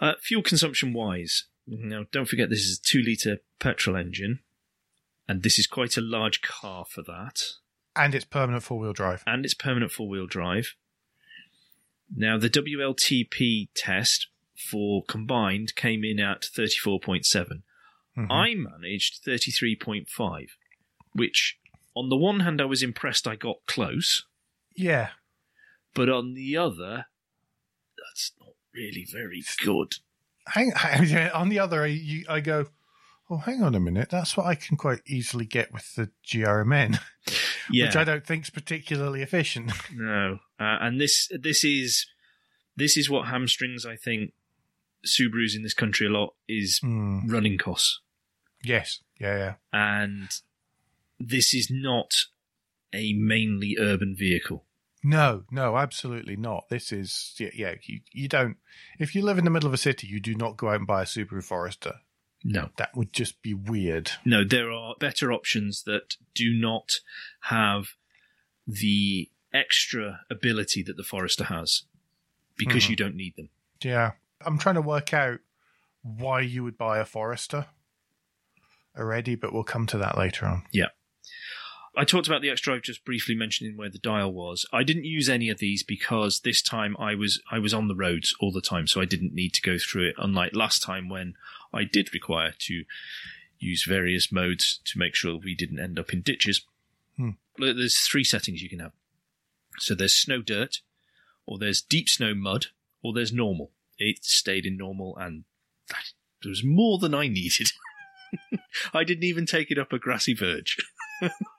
Uh, 0.00 0.14
fuel 0.20 0.42
consumption 0.42 0.92
wise, 0.92 1.44
now 1.66 2.04
don't 2.10 2.28
forget 2.28 2.50
this 2.50 2.60
is 2.66 2.78
a 2.78 2.82
two 2.82 3.02
litre 3.02 3.38
petrol 3.60 3.96
engine, 3.96 4.40
and 5.28 5.42
this 5.42 5.58
is 5.58 5.66
quite 5.66 5.96
a 5.96 6.00
large 6.00 6.40
car 6.42 6.84
for 6.84 7.02
that, 7.02 7.42
And 7.94 8.14
it's 8.14 8.24
permanent 8.24 8.62
four 8.64 8.78
wheel 8.78 8.92
drive. 8.92 9.22
and 9.26 9.44
it's 9.44 9.54
permanent 9.54 9.92
four 9.92 10.08
wheel 10.08 10.26
drive. 10.26 10.74
Now, 12.14 12.36
the 12.38 12.50
WLTP 12.50 13.68
test 13.74 14.28
for 14.54 15.02
combined 15.04 15.74
came 15.74 16.04
in 16.04 16.20
at 16.20 16.42
34.7. 16.42 17.62
Mhm. 18.16 18.26
I 18.30 18.54
managed 18.54 19.22
33.5, 19.24 20.56
which 21.12 21.58
on 21.94 22.08
the 22.10 22.16
one 22.16 22.40
hand, 22.40 22.60
I 22.60 22.64
was 22.66 22.82
impressed 22.82 23.26
I 23.26 23.36
got 23.36 23.64
close, 23.66 24.24
yeah, 24.76 25.10
but 25.94 26.08
on 26.08 26.34
the 26.34 26.56
other, 26.56 27.06
that's 27.98 28.32
not 28.40 28.54
really 28.74 29.06
very 29.10 29.42
good. 29.62 29.94
hang, 30.48 30.72
hang 30.72 31.30
on 31.32 31.48
the 31.50 31.58
other, 31.58 31.86
you, 31.86 32.24
I 32.28 32.40
go, 32.40 32.66
oh, 33.32 33.38
hang 33.38 33.62
on 33.62 33.74
a 33.74 33.80
minute. 33.80 34.10
That's 34.10 34.36
what 34.36 34.46
I 34.46 34.54
can 34.54 34.76
quite 34.76 35.00
easily 35.06 35.44
get 35.46 35.72
with 35.72 35.94
the 35.94 36.10
GRMN, 36.26 37.00
Yeah. 37.70 37.86
which 37.86 37.96
I 37.96 38.04
don't 38.04 38.26
think 38.26 38.44
is 38.44 38.50
particularly 38.50 39.22
efficient. 39.22 39.72
No, 39.94 40.38
uh, 40.60 40.78
and 40.80 41.00
this 41.00 41.28
this 41.40 41.64
is 41.64 42.06
this 42.76 42.96
is 42.96 43.08
what 43.10 43.28
hamstrings. 43.28 43.86
I 43.86 43.96
think 43.96 44.32
Subarus 45.06 45.56
in 45.56 45.62
this 45.62 45.74
country 45.74 46.06
a 46.06 46.10
lot 46.10 46.34
is 46.48 46.78
Hmm. 46.78 47.26
running 47.26 47.58
costs, 47.58 48.00
Yes, 48.62 49.00
yeah, 49.18 49.36
yeah. 49.36 49.54
and 49.72 50.28
this 51.18 51.54
is 51.54 51.68
not 51.70 52.26
a 52.92 53.12
mainly 53.14 53.76
urban 53.80 54.14
vehicle. 54.16 54.64
No, 55.04 55.42
no, 55.50 55.76
absolutely 55.76 56.36
not. 56.36 56.68
This 56.68 56.92
is 56.92 57.34
yeah, 57.38 57.50
yeah. 57.54 57.74
You 57.82 58.00
you 58.12 58.28
don't. 58.28 58.56
If 59.00 59.14
you 59.16 59.22
live 59.22 59.38
in 59.38 59.44
the 59.44 59.50
middle 59.50 59.66
of 59.66 59.74
a 59.74 59.78
city, 59.78 60.06
you 60.06 60.20
do 60.20 60.34
not 60.36 60.56
go 60.56 60.68
out 60.68 60.76
and 60.76 60.86
buy 60.86 61.02
a 61.02 61.06
Subaru 61.06 61.42
Forester. 61.42 61.94
No, 62.44 62.70
That 62.76 62.96
would 62.96 63.12
just 63.12 63.40
be 63.42 63.54
weird. 63.54 64.12
no, 64.24 64.42
there 64.44 64.70
are 64.70 64.94
better 64.98 65.32
options 65.32 65.84
that 65.84 66.16
do 66.34 66.52
not 66.52 66.94
have 67.42 67.90
the 68.66 69.30
extra 69.52 70.20
ability 70.30 70.82
that 70.82 70.96
the 70.96 71.04
Forester 71.04 71.44
has 71.44 71.82
because 72.56 72.84
Mhm. 72.84 72.88
you 72.90 72.96
don't 72.96 73.14
need 73.14 73.36
them. 73.36 73.50
Yeah, 73.82 74.12
I'm 74.40 74.58
trying 74.58 74.74
to 74.76 74.82
work 74.82 75.12
out 75.14 75.40
why 76.02 76.40
you 76.40 76.64
would 76.64 76.76
buy 76.78 76.98
a 76.98 77.04
Forester 77.04 77.66
already, 78.96 79.34
but 79.34 79.52
we'll 79.52 79.62
come 79.64 79.86
to 79.88 79.98
that 79.98 80.16
later 80.18 80.46
on. 80.46 80.66
I 81.94 82.04
talked 82.04 82.26
about 82.26 82.40
the 82.40 82.48
X 82.48 82.60
Drive 82.62 82.82
just 82.82 83.04
briefly 83.04 83.34
mentioning 83.34 83.76
where 83.76 83.90
the 83.90 83.98
dial 83.98 84.32
was. 84.32 84.64
I 84.72 84.82
didn't 84.82 85.04
use 85.04 85.28
any 85.28 85.50
of 85.50 85.58
these 85.58 85.82
because 85.82 86.40
this 86.40 86.62
time 86.62 86.96
I 86.98 87.14
was 87.14 87.42
I 87.50 87.58
was 87.58 87.74
on 87.74 87.88
the 87.88 87.94
roads 87.94 88.34
all 88.40 88.50
the 88.50 88.62
time, 88.62 88.86
so 88.86 89.00
I 89.00 89.04
didn't 89.04 89.34
need 89.34 89.52
to 89.54 89.62
go 89.62 89.76
through 89.78 90.08
it. 90.08 90.14
Unlike 90.16 90.54
last 90.54 90.82
time 90.82 91.08
when 91.10 91.34
I 91.72 91.84
did 91.84 92.14
require 92.14 92.54
to 92.60 92.84
use 93.58 93.84
various 93.84 94.32
modes 94.32 94.80
to 94.86 94.98
make 94.98 95.14
sure 95.14 95.36
we 95.36 95.54
didn't 95.54 95.80
end 95.80 95.98
up 95.98 96.12
in 96.12 96.22
ditches. 96.22 96.64
Hmm. 97.16 97.30
There's 97.58 97.98
three 97.98 98.24
settings 98.24 98.62
you 98.62 98.70
can 98.70 98.80
have. 98.80 98.92
So 99.78 99.94
there's 99.94 100.14
snow 100.14 100.40
dirt, 100.40 100.78
or 101.46 101.58
there's 101.58 101.82
deep 101.82 102.08
snow 102.08 102.34
mud, 102.34 102.66
or 103.02 103.12
there's 103.12 103.32
normal. 103.32 103.70
It 103.98 104.24
stayed 104.24 104.64
in 104.64 104.76
normal, 104.76 105.16
and 105.18 105.44
that 105.88 106.12
was 106.48 106.64
more 106.64 106.98
than 106.98 107.14
I 107.14 107.28
needed. 107.28 107.72
I 108.94 109.04
didn't 109.04 109.24
even 109.24 109.46
take 109.46 109.70
it 109.70 109.78
up 109.78 109.92
a 109.92 109.98
grassy 109.98 110.34
verge. 110.34 110.78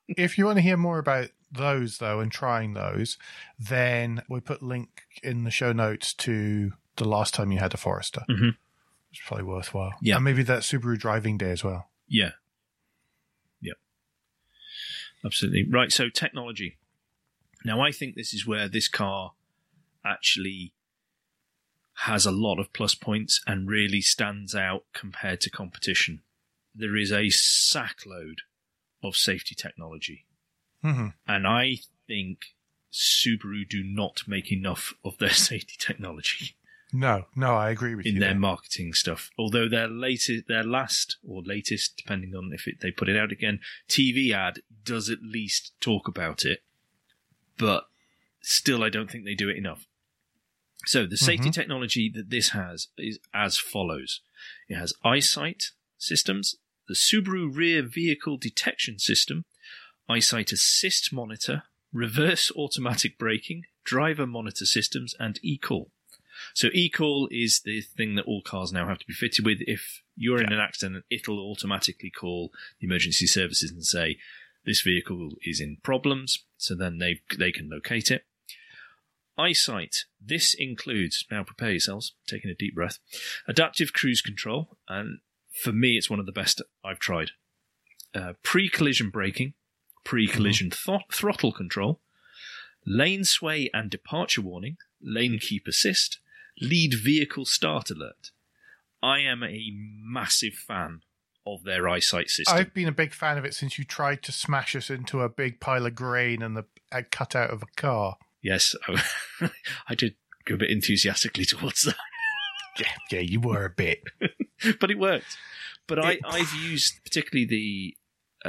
If 0.07 0.37
you 0.37 0.45
want 0.45 0.57
to 0.57 0.61
hear 0.61 0.77
more 0.77 0.99
about 0.99 1.29
those 1.51 1.97
though 1.99 2.19
and 2.19 2.31
trying 2.31 2.73
those, 2.73 3.17
then 3.59 4.21
we 4.29 4.39
put 4.39 4.61
link 4.63 5.03
in 5.21 5.43
the 5.43 5.51
show 5.51 5.71
notes 5.71 6.13
to 6.15 6.73
the 6.97 7.05
last 7.07 7.33
time 7.33 7.51
you 7.51 7.59
had 7.59 7.73
a 7.73 7.77
Forester. 7.77 8.23
Mhm. 8.29 8.55
It's 9.11 9.21
probably 9.25 9.45
worthwhile. 9.45 9.93
Yeah. 10.01 10.15
and 10.15 10.25
maybe 10.25 10.43
that 10.43 10.63
Subaru 10.63 10.97
driving 10.97 11.37
day 11.37 11.51
as 11.51 11.63
well. 11.63 11.89
Yeah. 12.07 12.31
Yep. 13.61 13.77
Absolutely. 15.25 15.67
Right. 15.69 15.91
So, 15.91 16.09
technology. 16.09 16.77
Now, 17.63 17.81
I 17.81 17.91
think 17.91 18.15
this 18.15 18.33
is 18.33 18.45
where 18.45 18.67
this 18.67 18.87
car 18.87 19.33
actually 20.03 20.73
has 21.97 22.25
a 22.25 22.31
lot 22.31 22.59
of 22.59 22.73
plus 22.73 22.95
points 22.95 23.41
and 23.47 23.69
really 23.69 24.01
stands 24.01 24.53
out 24.55 24.83
compared 24.93 25.39
to 25.41 25.49
competition. 25.49 26.21
There 26.75 26.97
is 26.97 27.11
a 27.11 27.25
sackload 27.27 28.39
of 29.03 29.15
safety 29.15 29.55
technology. 29.55 30.25
hmm 30.81 31.09
And 31.27 31.47
I 31.47 31.77
think 32.07 32.55
Subaru 32.91 33.67
do 33.67 33.83
not 33.83 34.23
make 34.27 34.51
enough 34.51 34.93
of 35.03 35.17
their 35.17 35.29
safety 35.49 35.75
technology 35.79 36.55
No, 36.91 37.25
no, 37.35 37.55
I 37.55 37.71
agree 37.71 37.95
with 37.95 38.05
in 38.05 38.13
you. 38.13 38.17
In 38.17 38.19
their 38.21 38.29
there. 38.33 38.39
marketing 38.39 38.93
stuff. 38.93 39.31
Although 39.37 39.67
their 39.67 39.87
latest, 39.87 40.47
their 40.47 40.63
last 40.63 41.17
or 41.27 41.41
latest, 41.41 41.97
depending 41.97 42.35
on 42.35 42.51
if 42.53 42.67
it, 42.67 42.81
they 42.81 42.91
put 42.91 43.09
it 43.09 43.17
out 43.17 43.31
again, 43.31 43.59
TV 43.89 44.31
ad 44.31 44.59
does 44.83 45.09
at 45.09 45.23
least 45.23 45.73
talk 45.81 46.07
about 46.07 46.45
it, 46.45 46.61
but 47.57 47.85
still, 48.41 48.83
I 48.83 48.89
don't 48.89 49.09
think 49.09 49.25
they 49.25 49.33
do 49.35 49.49
it 49.49 49.57
enough. 49.57 49.87
So 50.85 51.05
the 51.07 51.17
safety 51.17 51.49
Mhm. 51.49 51.53
technology 51.53 52.11
that 52.13 52.29
this 52.29 52.49
has 52.49 52.89
is 52.97 53.17
as 53.33 53.57
follows: 53.57 54.21
it 54.67 54.75
has 54.75 54.93
eyesight 55.03 55.71
systems, 55.97 56.57
the 56.87 56.93
Subaru 56.93 57.55
Rear 57.55 57.81
Vehicle 57.81 58.37
Detection 58.37 58.99
System, 58.99 59.45
eyesight 60.09 60.51
assist 60.51 61.13
monitor, 61.13 61.63
reverse 61.91 62.51
automatic 62.55 63.17
braking, 63.17 63.63
driver 63.83 64.27
monitor 64.27 64.65
systems, 64.65 65.15
and 65.19 65.39
eCall. 65.41 65.87
So 66.53 66.69
eCall 66.69 67.27
is 67.31 67.61
the 67.63 67.81
thing 67.81 68.15
that 68.15 68.25
all 68.25 68.41
cars 68.41 68.71
now 68.73 68.87
have 68.87 68.99
to 68.99 69.07
be 69.07 69.13
fitted 69.13 69.45
with. 69.45 69.59
If 69.61 70.01
you're 70.15 70.41
in 70.41 70.51
an 70.51 70.59
accident, 70.59 71.05
it'll 71.09 71.39
automatically 71.39 72.09
call 72.09 72.51
the 72.79 72.87
emergency 72.87 73.27
services 73.27 73.71
and 73.71 73.85
say 73.85 74.17
this 74.65 74.81
vehicle 74.81 75.31
is 75.43 75.61
in 75.61 75.77
problems. 75.83 76.43
So 76.57 76.75
then 76.75 76.97
they 76.97 77.21
they 77.37 77.51
can 77.51 77.69
locate 77.69 78.11
it. 78.11 78.25
Eyesight. 79.37 80.05
This 80.21 80.53
includes 80.53 81.25
now 81.31 81.43
prepare 81.43 81.71
yourselves. 81.71 82.13
Taking 82.27 82.51
a 82.51 82.55
deep 82.55 82.75
breath. 82.75 82.99
Adaptive 83.47 83.93
cruise 83.93 84.21
control, 84.21 84.77
and 84.87 85.19
for 85.53 85.71
me, 85.71 85.97
it's 85.97 86.09
one 86.09 86.19
of 86.19 86.25
the 86.25 86.31
best 86.31 86.61
I've 86.83 86.99
tried. 86.99 87.31
Uh, 88.13 88.33
pre-collision 88.43 89.09
braking, 89.09 89.53
pre-collision 90.03 90.71
thro- 90.71 90.99
throttle 91.11 91.51
control, 91.51 91.99
lane 92.85 93.23
sway 93.23 93.69
and 93.73 93.89
departure 93.89 94.41
warning, 94.41 94.77
lane 95.01 95.39
keep 95.39 95.67
assist, 95.67 96.19
lead 96.59 96.93
vehicle 96.93 97.45
start 97.45 97.89
alert. 97.89 98.31
I 99.01 99.19
am 99.19 99.43
a 99.43 99.71
massive 99.75 100.53
fan 100.53 101.01
of 101.45 101.63
their 101.63 101.89
eyesight 101.89 102.29
system. 102.29 102.57
I've 102.57 102.73
been 102.73 102.87
a 102.87 102.93
big 102.93 103.13
fan 103.13 103.37
of 103.37 103.45
it 103.45 103.53
since 103.53 103.77
you 103.77 103.83
tried 103.83 104.23
to 104.23 104.31
smash 104.31 104.75
us 104.75 104.89
into 104.89 105.21
a 105.21 105.29
big 105.29 105.59
pile 105.59 105.85
of 105.85 105.95
grain 105.95 106.41
and 106.41 106.55
the 106.55 106.65
a 106.91 107.03
cutout 107.03 107.49
of 107.49 107.63
a 107.63 107.67
car. 107.75 108.17
Yes, 108.41 108.75
I, 108.87 109.49
I 109.89 109.95
did 109.95 110.15
go 110.45 110.55
a 110.55 110.57
bit 110.57 110.69
enthusiastically 110.69 111.45
towards 111.45 111.83
that, 111.83 111.95
Yeah, 112.79 112.91
yeah, 113.11 113.19
you 113.19 113.39
were 113.39 113.65
a 113.65 113.69
bit. 113.69 114.03
but 114.79 114.89
it 114.91 114.97
worked. 114.97 115.37
But 115.87 115.99
I, 116.03 116.11
It- 116.13 116.19
I've 116.25 116.53
used 116.53 117.03
particularly 117.03 117.45
the 117.45 117.97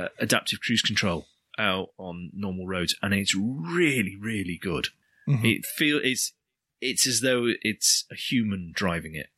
uh, 0.00 0.08
adaptive 0.18 0.60
cruise 0.60 0.82
control 0.82 1.26
out 1.58 1.90
on 1.98 2.30
normal 2.34 2.66
roads, 2.66 2.94
and 3.02 3.12
it's 3.14 3.34
really, 3.34 4.16
really 4.16 4.58
good. 4.60 4.88
Mhm. 5.28 5.44
It 5.44 5.64
feel 5.66 6.00
it's 6.02 6.32
it's 6.80 7.06
as 7.06 7.20
though 7.20 7.46
it's 7.62 8.04
a 8.10 8.14
human 8.14 8.72
driving 8.74 9.14
it. 9.14 9.28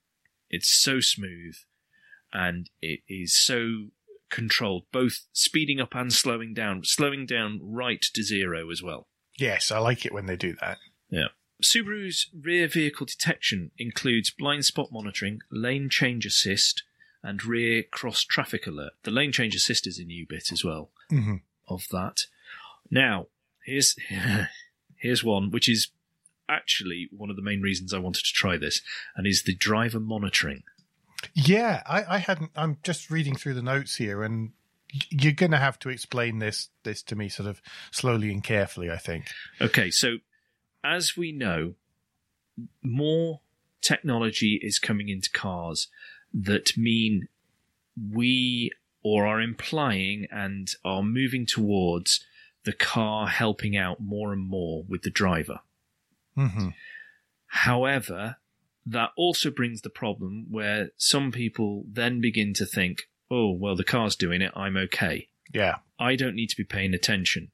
It's 0.51 0.69
so 0.69 1.01
smooth, 1.01 1.57
and 2.33 2.71
it 2.81 3.01
is 3.09 3.37
so 3.39 3.89
controlled, 4.31 4.85
both 4.93 5.27
speeding 5.33 5.81
up 5.81 5.95
and 5.95 6.13
slowing 6.13 6.55
down, 6.55 6.83
slowing 6.85 7.27
down 7.27 7.61
right 7.63 8.03
to 8.15 8.23
zero 8.23 8.71
as 8.71 8.83
well. 8.83 9.07
Yes, 9.39 9.71
I 9.71 9.79
like 9.79 10.05
it 10.07 10.13
when 10.13 10.27
they 10.27 10.37
do 10.37 10.55
that. 10.61 10.79
Subaru's 11.63 12.29
rear 12.39 12.69
vehicle 12.69 13.07
detection 13.07 13.71
includes 13.79 14.31
blind 14.31 14.65
spot 14.65 14.89
monitoring, 14.93 15.41
lane 15.51 15.89
change 15.89 16.27
assist, 16.27 16.83
and 17.23 17.45
rear 17.45 17.83
cross 17.83 18.23
traffic 18.23 18.67
alert. 18.67 18.93
The 19.03 19.11
lane 19.11 19.33
change 19.33 19.55
assist 19.55 19.87
is 19.87 19.99
a 19.99 20.05
new 20.05 20.27
bit 20.27 20.53
as 20.53 20.65
well 20.65 20.91
hmm 21.09 21.37
of 21.69 21.89
that. 21.91 22.27
Now, 22.91 23.27
here's 23.65 23.97
here's 24.97 25.25
one 25.25 25.51
which 25.51 25.69
is 25.69 25.89
actually 26.49 27.09
one 27.11 27.31
of 27.31 27.37
the 27.37 27.43
main 27.43 27.61
reasons 27.61 27.93
I 27.93 27.99
wanted 27.99 28.25
to 28.25 28.33
try 28.33 28.57
this, 28.57 28.83
and 29.17 29.27
is 29.27 29.43
the 29.43 29.55
driver 29.55 30.01
monitoring. 30.01 30.63
Yeah, 31.35 31.83
I, 31.87 32.17
I 32.17 32.19
hadn't. 32.19 32.53
I'm 32.55 32.79
just 32.83 33.11
reading 33.11 33.37
through 33.37 33.55
the 33.55 33.63
notes 33.63 33.97
here, 33.97 34.23
and 34.23 34.53
you're 35.11 35.33
going 35.33 35.51
to 35.51 35.59
have 35.59 35.79
to 35.81 35.89
explain 35.89 36.39
this 36.39 36.69
this 36.85 37.03
to 37.05 37.17
me 37.17 37.29
sort 37.29 37.49
of 37.49 37.61
slowly 37.91 38.31
and 38.31 38.45
carefully. 38.45 38.91
I 38.91 38.99
think. 38.99 39.27
Okay, 39.61 39.91
so 39.91 40.19
as 40.85 41.17
we 41.17 41.33
know, 41.33 41.75
more 42.83 43.41
technology 43.81 44.59
is 44.63 44.79
coming 44.79 45.09
into 45.09 45.31
cars 45.31 45.89
that 46.33 46.77
mean 46.77 47.29
we 48.13 48.71
or 49.03 49.27
are 49.27 49.41
implying 49.41 50.27
and 50.31 50.73
are 50.85 51.03
moving 51.03 51.47
towards 51.47 52.25
the 52.65 52.73
car 52.73 53.29
helping 53.29 53.77
out 53.77 54.01
more 54.01 54.33
and 54.33 54.49
more 54.49 54.85
with 54.89 55.03
the 55.03 55.11
driver. 55.11 55.61
hmm 56.35 56.69
However, 57.49 58.37
that 58.85 59.11
also 59.17 59.51
brings 59.51 59.83
the 59.83 59.91
problem 59.91 60.47
where 60.51 60.91
some 60.97 61.33
people 61.33 61.85
then 61.91 62.21
begin 62.21 62.53
to 62.55 62.67
think, 62.67 63.09
oh, 63.31 63.53
well, 63.53 63.77
the 63.77 63.85
car's 63.85 64.17
doing 64.17 64.43
it, 64.43 64.53
I'm 64.55 64.77
okay. 64.77 65.29
Yeah. 65.53 65.77
I 65.99 66.17
don't 66.17 66.35
need 66.35 66.49
to 66.49 66.57
be 66.57 66.65
paying 66.65 66.93
attention. 66.93 67.51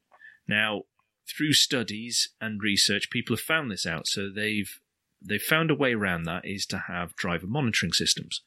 Now, 0.47 0.83
through 1.27 1.53
studies 1.53 2.29
and 2.41 2.61
research, 2.61 3.09
people 3.09 3.35
have 3.35 3.43
found 3.43 3.71
this 3.71 3.85
out. 3.85 4.07
So 4.07 4.29
they've 4.33 4.79
they've 5.21 5.41
found 5.41 5.71
a 5.71 5.75
way 5.75 5.93
around 5.93 6.23
that 6.23 6.45
is 6.45 6.65
to 6.67 6.83
have 6.87 7.15
driver 7.15 7.47
monitoring 7.47 7.93
systems. 7.93 8.41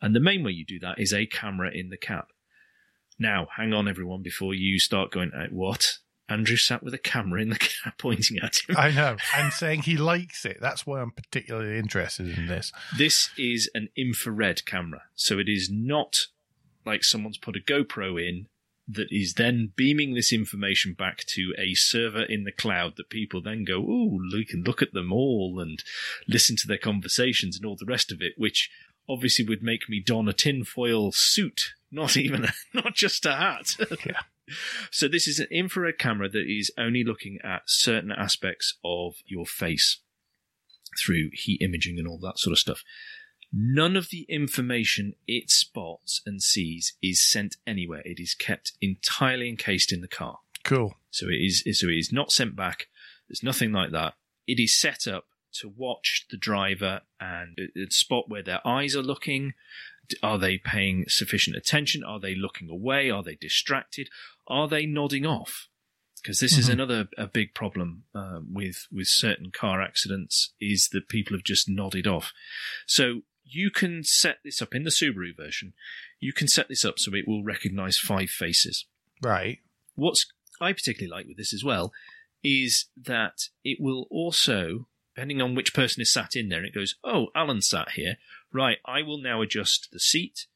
And 0.00 0.14
the 0.14 0.20
main 0.20 0.42
way 0.44 0.52
you 0.52 0.64
do 0.64 0.78
that 0.80 0.98
is 0.98 1.12
a 1.12 1.26
camera 1.26 1.70
in 1.72 1.90
the 1.90 1.96
cab. 1.96 2.24
Now, 3.18 3.48
hang 3.56 3.72
on 3.72 3.88
everyone 3.88 4.22
before 4.22 4.54
you 4.54 4.78
start 4.78 5.10
going, 5.10 5.32
"Uh, 5.32 5.48
what? 5.50 5.98
Andrew 6.28 6.56
sat 6.56 6.82
with 6.82 6.94
a 6.94 6.98
camera 6.98 7.42
in 7.42 7.50
the 7.50 7.58
cab 7.84 7.94
pointing 7.98 8.38
at 8.38 8.56
him. 8.66 8.76
I 8.76 8.90
know, 8.90 9.16
and 9.34 9.52
saying 9.52 9.82
he 9.82 9.96
likes 9.96 10.44
it. 10.44 10.58
That's 10.60 10.86
why 10.86 11.00
I'm 11.00 11.10
particularly 11.10 11.78
interested 11.78 12.36
in 12.38 12.46
this. 12.46 12.72
This 12.96 13.30
is 13.36 13.70
an 13.74 13.88
infrared 13.96 14.64
camera. 14.64 15.02
So 15.14 15.38
it 15.38 15.48
is 15.48 15.68
not 15.70 16.16
like 16.84 17.04
someone's 17.04 17.38
put 17.38 17.56
a 17.56 17.60
GoPro 17.60 18.20
in 18.20 18.46
that 18.88 19.08
is 19.10 19.34
then 19.34 19.72
beaming 19.76 20.14
this 20.14 20.32
information 20.32 20.92
back 20.92 21.24
to 21.24 21.54
a 21.56 21.74
server 21.74 22.22
in 22.22 22.44
the 22.44 22.52
cloud 22.52 22.94
that 22.96 23.10
people 23.10 23.40
then 23.40 23.64
go, 23.64 23.78
oh, 23.78 24.18
we 24.32 24.44
can 24.44 24.62
look 24.62 24.82
at 24.82 24.92
them 24.92 25.12
all 25.12 25.60
and 25.60 25.82
listen 26.28 26.56
to 26.56 26.66
their 26.66 26.78
conversations 26.78 27.56
and 27.56 27.64
all 27.64 27.76
the 27.78 27.86
rest 27.86 28.10
of 28.10 28.20
it, 28.20 28.32
which 28.36 28.70
obviously 29.08 29.44
would 29.44 29.62
make 29.62 29.88
me 29.88 30.02
don 30.04 30.28
a 30.28 30.32
tinfoil 30.32 31.12
suit, 31.12 31.74
not 31.90 32.16
even, 32.16 32.44
a, 32.44 32.52
not 32.74 32.94
just 32.94 33.26
a 33.26 33.32
hat. 33.32 33.76
Yeah. 34.06 34.22
So 34.90 35.06
this 35.06 35.28
is 35.28 35.38
an 35.38 35.46
infrared 35.50 35.98
camera 35.98 36.28
that 36.28 36.46
is 36.46 36.72
only 36.76 37.04
looking 37.04 37.38
at 37.44 37.62
certain 37.66 38.10
aspects 38.10 38.76
of 38.84 39.14
your 39.24 39.46
face 39.46 40.00
through 40.98 41.30
heat 41.32 41.62
imaging 41.62 41.98
and 41.98 42.08
all 42.08 42.18
that 42.18 42.38
sort 42.38 42.52
of 42.52 42.58
stuff. 42.58 42.82
None 43.52 43.96
of 43.96 44.08
the 44.10 44.22
information 44.28 45.14
it 45.26 45.50
spots 45.50 46.22
and 46.24 46.42
sees 46.42 46.94
is 47.02 47.22
sent 47.22 47.56
anywhere. 47.66 48.02
It 48.04 48.18
is 48.18 48.34
kept 48.34 48.72
entirely 48.80 49.48
encased 49.48 49.92
in 49.92 50.00
the 50.00 50.08
car. 50.08 50.38
Cool. 50.64 50.94
So 51.10 51.26
it 51.28 51.34
is 51.34 51.62
so 51.78 51.88
it 51.88 51.98
is 51.98 52.12
not 52.12 52.32
sent 52.32 52.56
back. 52.56 52.88
There's 53.28 53.42
nothing 53.42 53.72
like 53.72 53.90
that. 53.92 54.14
It 54.46 54.58
is 54.58 54.78
set 54.78 55.06
up 55.06 55.26
to 55.60 55.68
watch 55.68 56.26
the 56.30 56.36
driver 56.38 57.02
and 57.20 57.58
spot 57.90 58.28
where 58.28 58.42
their 58.42 58.66
eyes 58.66 58.96
are 58.96 59.02
looking. 59.02 59.52
Are 60.22 60.38
they 60.38 60.56
paying 60.58 61.04
sufficient 61.08 61.56
attention? 61.56 62.02
Are 62.02 62.18
they 62.20 62.34
looking 62.34 62.70
away? 62.70 63.10
Are 63.10 63.22
they 63.22 63.34
distracted? 63.34 64.08
Are 64.46 64.66
they 64.66 64.86
nodding 64.86 65.26
off? 65.26 65.68
Because 66.22 66.38
this 66.40 66.56
is 66.56 66.68
Mhm. 66.68 66.72
another 66.72 67.08
a 67.18 67.26
big 67.26 67.52
problem 67.52 68.04
uh, 68.14 68.40
with 68.48 68.86
with 68.90 69.08
certain 69.08 69.50
car 69.50 69.82
accidents 69.82 70.54
is 70.60 70.88
that 70.90 71.08
people 71.08 71.36
have 71.36 71.44
just 71.44 71.68
nodded 71.68 72.06
off. 72.06 72.32
So 72.86 73.24
you 73.44 73.70
can 73.70 74.02
set 74.04 74.38
this 74.44 74.62
up 74.62 74.74
in 74.74 74.84
the 74.84 74.90
Subaru 74.90 75.36
version. 75.36 75.72
You 76.20 76.32
can 76.32 76.48
set 76.48 76.68
this 76.68 76.84
up 76.84 76.98
so 76.98 77.14
it 77.14 77.26
will 77.28 77.42
recognize 77.44 77.98
five 77.98 78.30
faces 78.30 78.86
Right. 79.22 79.58
what's 79.94 80.26
I 80.60 80.72
particularly 80.72 81.10
like 81.10 81.26
with 81.26 81.36
this 81.36 81.52
as 81.52 81.64
well 81.64 81.92
is 82.44 82.86
that 82.96 83.48
it 83.64 83.78
will 83.80 84.06
also, 84.10 84.86
depending 85.14 85.40
on 85.42 85.54
which 85.54 85.74
person 85.74 86.00
is 86.00 86.12
sat 86.12 86.34
in 86.36 86.48
there, 86.48 86.64
it 86.64 86.74
goes, 86.74 86.96
oh, 87.04 87.28
Alan 87.34 87.62
sat 87.62 87.92
here. 87.92 88.16
Right, 88.52 88.78
I 88.84 89.02
will 89.02 89.18
now 89.18 89.42
adjust 89.42 89.88
the 89.92 89.98
seat, 90.00 90.46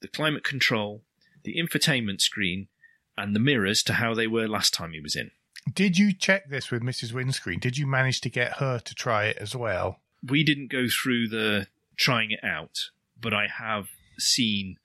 the 0.00 0.08
climate 0.08 0.44
control, 0.44 1.02
the 1.42 1.56
infotainment 1.56 2.20
screen, 2.20 2.68
and 3.16 3.34
the 3.34 3.40
mirrors 3.40 3.82
to 3.84 3.94
how 3.94 4.14
they 4.14 4.26
were 4.26 4.46
last 4.48 4.72
time 4.74 4.92
he 4.92 5.00
was 5.00 5.16
in. 5.16 5.30
Did 5.72 5.98
you 5.98 6.12
check 6.12 6.48
this 6.48 6.70
with 6.70 6.82
Mrs. 6.82 7.12
Windscreen? 7.12 7.58
Did 7.60 7.76
you 7.78 7.86
manage 7.86 8.20
to 8.22 8.30
get 8.30 8.54
her 8.58 8.78
to 8.78 8.94
try 8.94 9.26
it 9.26 9.36
as 9.38 9.54
well? 9.54 10.00
We 10.26 10.42
didn't 10.44 10.68
go 10.70 10.86
through 10.88 11.28
the 11.28 11.66
trying 12.00 12.30
it 12.30 12.40
out, 12.42 12.76
but 13.20 13.32
I 13.34 13.46
have 13.46 13.88
seen 14.18 14.76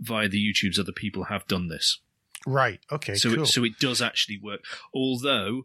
via 0.00 0.28
the 0.28 0.42
YouTubes 0.52 0.78
other 0.78 0.92
people 0.92 1.24
have 1.24 1.46
done 1.46 1.68
this. 1.68 2.00
Right. 2.46 2.80
Okay. 2.92 3.14
so 3.14 3.32
cool. 3.34 3.42
it, 3.44 3.46
so 3.46 3.64
it 3.64 3.78
does 3.78 4.02
actually 4.02 4.38
work. 4.42 4.60
Although 4.94 5.64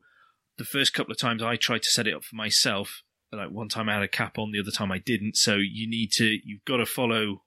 the 0.57 0.63
first 0.65 0.93
couple 0.93 1.11
of 1.11 1.17
times 1.17 1.41
I 1.43 1.55
tried 1.55 1.83
to 1.83 1.89
set 1.89 2.07
it 2.07 2.13
up 2.13 2.23
for 2.23 2.35
myself, 2.35 3.03
like 3.31 3.49
one 3.51 3.67
time 3.69 3.89
I 3.89 3.93
had 3.93 4.03
a 4.03 4.07
cap 4.07 4.37
on, 4.37 4.51
the 4.51 4.59
other 4.59 4.71
time 4.71 4.91
I 4.91 4.99
didn't. 4.99 5.35
So 5.37 5.55
you 5.55 5.89
need 5.89 6.11
to 6.13 6.37
you've 6.43 6.65
got 6.65 6.77
to 6.77 6.85
follow 6.85 7.43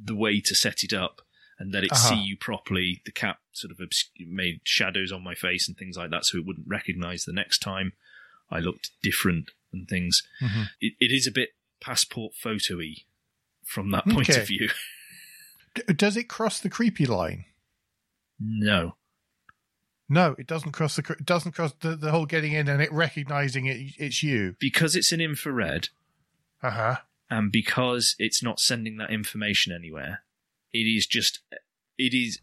the 0.00 0.14
way 0.14 0.40
to 0.40 0.54
set 0.54 0.82
it 0.82 0.92
up 0.92 1.20
and 1.58 1.72
let 1.72 1.82
it 1.84 1.90
Uh-huh. 1.92 2.10
see 2.10 2.20
you 2.22 2.36
properly. 2.36 3.02
The 3.04 3.12
cap 3.12 3.40
sort 3.52 3.72
of 3.72 3.80
obs- 3.80 4.10
made 4.20 4.60
shadows 4.64 5.10
on 5.12 5.22
my 5.24 5.34
face 5.34 5.66
and 5.68 5.76
things 5.76 5.96
like 5.96 6.10
that, 6.10 6.24
so 6.24 6.38
it 6.38 6.46
wouldn't 6.46 6.68
recognise 6.68 7.24
the 7.24 7.32
next 7.32 7.58
time 7.58 7.92
I 8.50 8.60
looked 8.60 8.90
different 9.02 9.50
and 9.72 9.88
things. 9.88 10.22
Mhm. 10.40 10.68
It, 10.80 10.94
it 11.00 11.10
is 11.12 11.26
a 11.26 11.32
bit 11.32 11.50
passport 11.80 12.34
photo-y 12.34 12.94
from 13.64 13.90
that 13.90 14.04
point 14.04 14.28
Okay. 14.30 14.40
of 14.40 14.46
view. 14.48 14.68
D- 15.74 15.82
does 15.94 16.16
it 16.16 16.24
cross 16.28 16.60
the 16.60 16.70
creepy 16.70 17.06
line? 17.06 17.44
no. 18.40 18.94
No, 20.10 20.34
it 20.38 20.46
doesn't 20.46 20.72
cross 20.72 20.96
the. 20.96 21.02
It 21.20 21.26
doesn't 21.26 21.52
cross 21.52 21.74
the, 21.80 21.94
the 21.94 22.10
whole 22.10 22.24
getting 22.24 22.52
in 22.54 22.66
and 22.66 22.80
it 22.80 22.90
recognizing 22.90 23.66
it. 23.66 23.76
It's 23.98 24.22
you. 24.22 24.56
Because 24.58 24.96
it's 24.96 25.12
an 25.12 25.20
infrared, 25.20 25.90
Uh 26.62 26.70
huh. 26.70 26.96
and 27.28 27.52
because 27.52 28.16
it's 28.18 28.42
not 28.42 28.58
sending 28.58 28.96
that 28.96 29.10
information 29.10 29.70
anywhere, 29.70 30.22
it 30.72 30.86
is 30.86 31.06
just 31.06 31.40
it 31.98 32.14
is. 32.14 32.40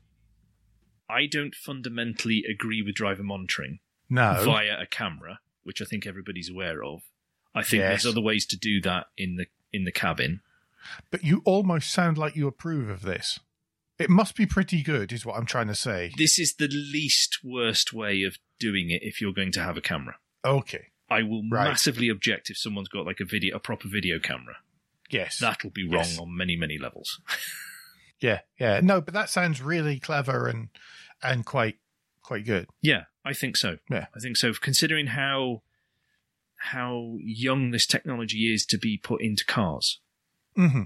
I 1.10 1.26
don't 1.26 1.56
fundamentally 1.56 2.44
agree 2.48 2.84
with 2.84 2.94
driver 2.94 3.24
monitoring 3.24 3.80
No. 4.12 4.40
via 4.46 4.80
a 4.80 4.86
camera, 4.86 5.40
which 5.64 5.82
I 5.82 5.86
think 5.86 6.06
everybody's 6.06 6.52
aware 6.52 6.84
of. 6.84 7.02
I 7.56 7.64
think 7.64 7.80
Yes. 7.82 8.04
there's 8.04 8.14
other 8.14 8.22
ways 8.22 8.46
to 8.48 8.58
do 8.58 8.80
that 8.82 9.08
in 9.18 9.38
the 9.38 9.48
in 9.74 9.86
the 9.86 9.92
cabin. 9.92 10.42
But 11.10 11.24
you 11.24 11.42
almost 11.46 11.90
sound 11.90 12.18
like 12.18 12.36
you 12.36 12.48
approve 12.48 12.90
of 12.90 13.02
this. 13.02 13.40
It 13.98 14.10
must 14.10 14.36
be 14.36 14.46
pretty 14.46 14.84
good, 14.84 15.12
is 15.14 15.26
what 15.26 15.38
I'm 15.38 15.46
trying 15.46 15.68
to 15.68 15.76
say. 15.76 16.12
This 16.18 16.38
is 16.38 16.56
the 16.56 16.68
least 16.68 17.40
worst 17.44 17.94
way 17.94 18.24
of 18.24 18.38
doing 18.60 18.90
it 18.92 19.02
if 19.04 19.20
you're 19.22 19.34
going 19.34 19.52
to 19.54 19.64
have 19.64 19.78
a 19.78 19.82
camera. 19.82 20.18
Okay. 20.44 20.88
I 21.10 21.24
will 21.24 21.44
Right. 21.50 21.70
massively 21.70 22.10
object 22.10 22.50
if 22.50 22.58
someone's 22.58 22.90
got 22.90 23.06
like 23.06 23.20
a 23.20 23.26
video, 23.26 23.56
a 23.56 23.60
proper 23.60 23.88
video 23.88 24.20
camera. 24.20 24.58
Yes. 25.10 25.40
That'll 25.40 25.70
be 25.72 25.84
wrong 25.86 26.04
Yes. 26.04 26.20
on 26.20 26.36
many, 26.36 26.56
many 26.56 26.78
levels. 26.78 27.22
Yeah. 28.22 28.42
Yeah. 28.60 28.80
No, 28.82 29.02
but 29.02 29.14
that 29.14 29.30
sounds 29.30 29.62
really 29.62 30.00
clever 30.00 30.48
and 30.48 30.70
and 31.22 31.46
quite 31.46 31.78
quite 32.24 32.46
good. 32.46 32.68
Yeah, 32.82 33.04
I 33.26 33.34
think 33.34 33.58
so. 33.58 33.78
Yeah. 33.90 34.08
I 34.16 34.20
think 34.20 34.38
so. 34.38 34.54
Considering 34.54 35.08
how 35.08 35.64
how 36.72 37.16
young 37.20 37.72
this 37.72 37.86
technology 37.88 38.54
is 38.54 38.66
to 38.68 38.78
be 38.78 38.98
put 38.98 39.22
into 39.22 39.46
cars. 39.46 40.00
hmm 40.56 40.84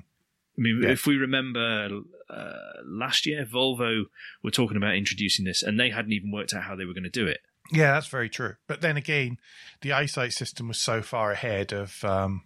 I 0.57 0.61
mean, 0.61 0.81
Yeah. 0.83 0.89
if 0.89 1.05
we 1.05 1.15
remember 1.15 2.01
uh, 2.29 2.53
last 2.85 3.25
year, 3.25 3.45
Volvo 3.45 4.05
were 4.43 4.51
talking 4.51 4.75
about 4.77 4.95
introducing 4.95 5.45
this, 5.45 5.63
and 5.63 5.79
they 5.79 5.89
hadn't 5.89 6.11
even 6.11 6.31
worked 6.31 6.53
out 6.53 6.63
how 6.63 6.75
they 6.75 6.83
were 6.85 6.93
going 6.93 7.03
to 7.05 7.09
do 7.09 7.25
it. 7.27 7.39
Yeah, 7.71 7.93
that's 7.93 8.07
very 8.07 8.29
true. 8.29 8.55
But 8.67 8.81
then 8.81 8.97
again, 8.97 9.37
the 9.81 9.93
eyesight 9.93 10.33
system 10.33 10.67
was 10.67 10.77
so 10.79 11.01
far 11.01 11.31
ahead 11.31 11.71
of 11.71 12.03
um 12.03 12.43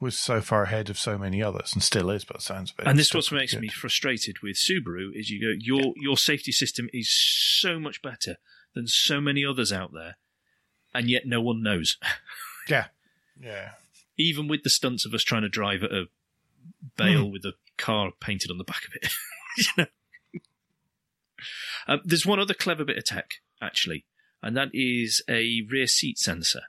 was 0.00 0.18
so 0.18 0.40
far 0.40 0.64
ahead 0.64 0.90
of 0.90 0.98
so 0.98 1.16
many 1.16 1.40
others, 1.42 1.72
and 1.72 1.82
still 1.82 2.10
is. 2.10 2.24
But 2.24 2.36
it 2.38 2.42
sounds 2.42 2.72
a 2.72 2.74
bit. 2.82 2.86
and 2.88 2.98
this 2.98 3.14
what 3.14 3.30
makes 3.30 3.52
pretty 3.52 3.68
me 3.68 3.72
frustrated 3.72 4.42
with 4.42 4.56
Subaru 4.56 5.10
is 5.14 5.30
you 5.30 5.40
go 5.40 5.54
your 5.58 5.94
your 5.96 6.16
safety 6.16 6.52
system 6.52 6.88
is 6.92 7.08
so 7.10 7.78
much 7.78 8.02
better 8.02 8.36
than 8.74 8.86
so 8.88 9.20
many 9.20 9.44
others 9.44 9.72
out 9.72 9.92
there, 9.92 10.16
and 10.94 11.10
yet 11.10 11.26
no 11.26 11.40
one 11.40 11.62
knows. 11.62 11.98
Yeah. 12.66 12.86
Yeah. 13.38 13.72
Even 14.16 14.48
with 14.48 14.62
the 14.62 14.70
stunts 14.70 15.04
of 15.04 15.12
us 15.12 15.22
trying 15.22 15.42
to 15.42 15.50
drive 15.50 15.82
at 15.82 15.92
a 15.92 16.06
bale 16.96 17.30
with 17.30 17.44
a 17.44 17.52
car 17.76 18.12
painted 18.20 18.50
on 18.50 18.56
the 18.56 18.64
back 18.64 18.84
of 18.88 18.94
it. 18.94 19.12
you 19.58 19.64
know? 19.76 19.86
Um, 21.86 22.00
there's 22.04 22.24
one 22.24 22.40
other 22.40 22.54
clever 22.54 22.84
bit 22.86 22.96
of 22.96 23.04
tech, 23.04 23.32
actually, 23.60 24.06
and 24.42 24.56
that 24.56 24.70
is 24.72 25.22
a 25.28 25.60
rear 25.70 25.86
seat 25.86 26.18
sensor, 26.18 26.62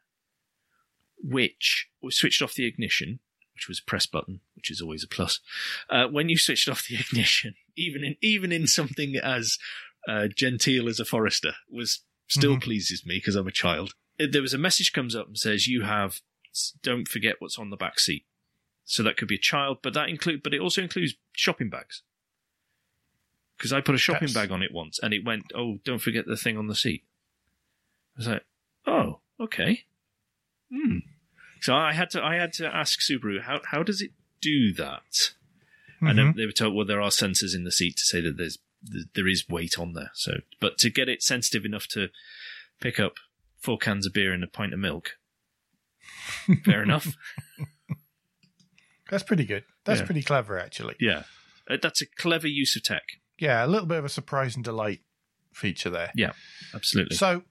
which 1.17 1.87
was 2.01 2.17
switched 2.17 2.41
off 2.41 2.53
the 2.55 2.65
ignition, 2.65 3.19
which 3.53 3.67
was 3.69 3.79
a 3.79 3.89
press 3.89 4.05
button, 4.05 4.41
which 4.55 4.69
is 4.69 4.81
always 4.81 5.03
a 5.03 5.07
plus. 5.07 5.39
Uh, 5.89 6.07
when 6.07 6.27
you 6.27 6.37
switched 6.37 6.67
off 6.67 6.85
the 6.89 6.95
ignition, 6.99 7.55
even 7.77 8.03
in 8.03 8.15
even 8.21 8.51
in 8.51 8.67
something 8.67 9.15
as 9.15 9.57
uh, 10.09 10.27
genteel 10.27 10.89
as 10.89 10.99
a 10.99 11.05
Forester, 11.05 11.53
was 11.71 12.01
still 12.27 12.57
Mhm. 12.57 12.63
pleases 12.63 13.05
me 13.05 13.15
because 13.17 13.35
I'm 13.35 13.47
a 13.47 13.51
child. 13.51 13.93
Uh, 14.19 14.25
There 14.31 14.41
was 14.41 14.53
a 14.53 14.57
message 14.57 14.93
comes 14.93 15.15
up 15.15 15.27
and 15.27 15.37
says 15.37 15.67
you 15.67 15.83
have 15.83 16.21
don't 16.81 17.07
forget 17.07 17.35
what's 17.39 17.59
on 17.59 17.69
the 17.69 17.75
back 17.75 17.99
seat. 17.99 18.25
So 18.85 19.03
that 19.03 19.17
could 19.17 19.27
be 19.27 19.35
a 19.35 19.39
child, 19.39 19.79
but 19.81 19.93
that 19.93 20.09
include, 20.09 20.43
but 20.43 20.53
it 20.53 20.61
also 20.61 20.81
includes 20.81 21.15
shopping 21.33 21.69
bags. 21.69 22.01
Because 23.57 23.73
I 23.73 23.81
put 23.81 23.95
a 23.95 23.97
shopping 23.97 24.27
That's- 24.27 24.33
bag 24.33 24.51
on 24.51 24.61
it 24.61 24.71
once, 24.71 24.99
and 24.99 25.13
it 25.13 25.23
went, 25.23 25.51
"Oh, 25.55 25.79
don't 25.83 25.99
forget 26.01 26.25
the 26.27 26.37
thing 26.37 26.57
on 26.57 26.67
the 26.67 26.75
seat." 26.75 27.03
I 28.15 28.19
was 28.19 28.27
like, 28.27 28.45
"Oh, 28.85 29.21
okay." 29.39 29.85
Hmm. 30.71 30.99
So 31.61 31.75
I 31.75 31.93
had 31.93 32.09
to, 32.11 32.23
I 32.23 32.35
had 32.35 32.53
to 32.53 32.73
ask 32.73 32.99
Subaru, 32.99 33.41
how 33.41 33.61
how 33.71 33.81
does 33.81 34.01
it 34.01 34.11
do 34.41 34.71
that? 34.73 35.33
And 36.01 36.17
then 36.19 36.33
Mhm. 36.33 36.35
they 36.35 36.45
were 36.45 36.51
told, 36.51 36.75
well, 36.75 36.85
there 36.85 37.01
are 37.01 37.09
sensors 37.09 37.55
in 37.55 37.63
the 37.63 37.71
seat 37.71 37.95
to 37.97 38.03
say 38.05 38.21
that 38.21 38.37
there's 38.37 38.59
there 39.13 39.27
is 39.27 39.49
weight 39.49 39.79
on 39.79 39.93
there. 39.93 40.11
So, 40.13 40.41
but 40.59 40.77
to 40.79 40.89
get 40.91 41.09
it 41.09 41.23
sensitive 41.23 41.65
enough 41.65 41.87
to 41.89 42.11
pick 42.79 42.99
up 42.99 43.15
four 43.65 43.77
cans 43.77 44.05
of 44.05 44.13
beer 44.13 44.31
and 44.33 44.43
a 44.43 44.47
pint 44.47 44.73
of 44.73 44.79
milk, 44.79 45.17
fair 46.63 46.83
enough. 46.83 47.15
That's 49.09 49.23
pretty 49.23 49.45
good. 49.45 49.63
That's 49.85 49.99
Yeah. 49.99 50.05
pretty 50.05 50.23
clever, 50.23 50.57
actually. 50.59 50.95
Yeah, 50.99 51.23
Uh, 51.69 51.77
that's 51.81 52.01
a 52.01 52.05
clever 52.05 52.47
use 52.47 52.75
of 52.75 52.83
tech. 52.83 53.03
Yeah, 53.39 53.63
a 53.65 53.67
little 53.67 53.85
bit 53.87 53.97
of 53.99 54.05
a 54.05 54.09
surprise 54.09 54.55
and 54.55 54.63
delight 54.63 55.01
feature 55.53 55.89
there. 55.89 56.11
Yeah, 56.15 56.31
absolutely. 56.73 57.15
So, 57.17 57.43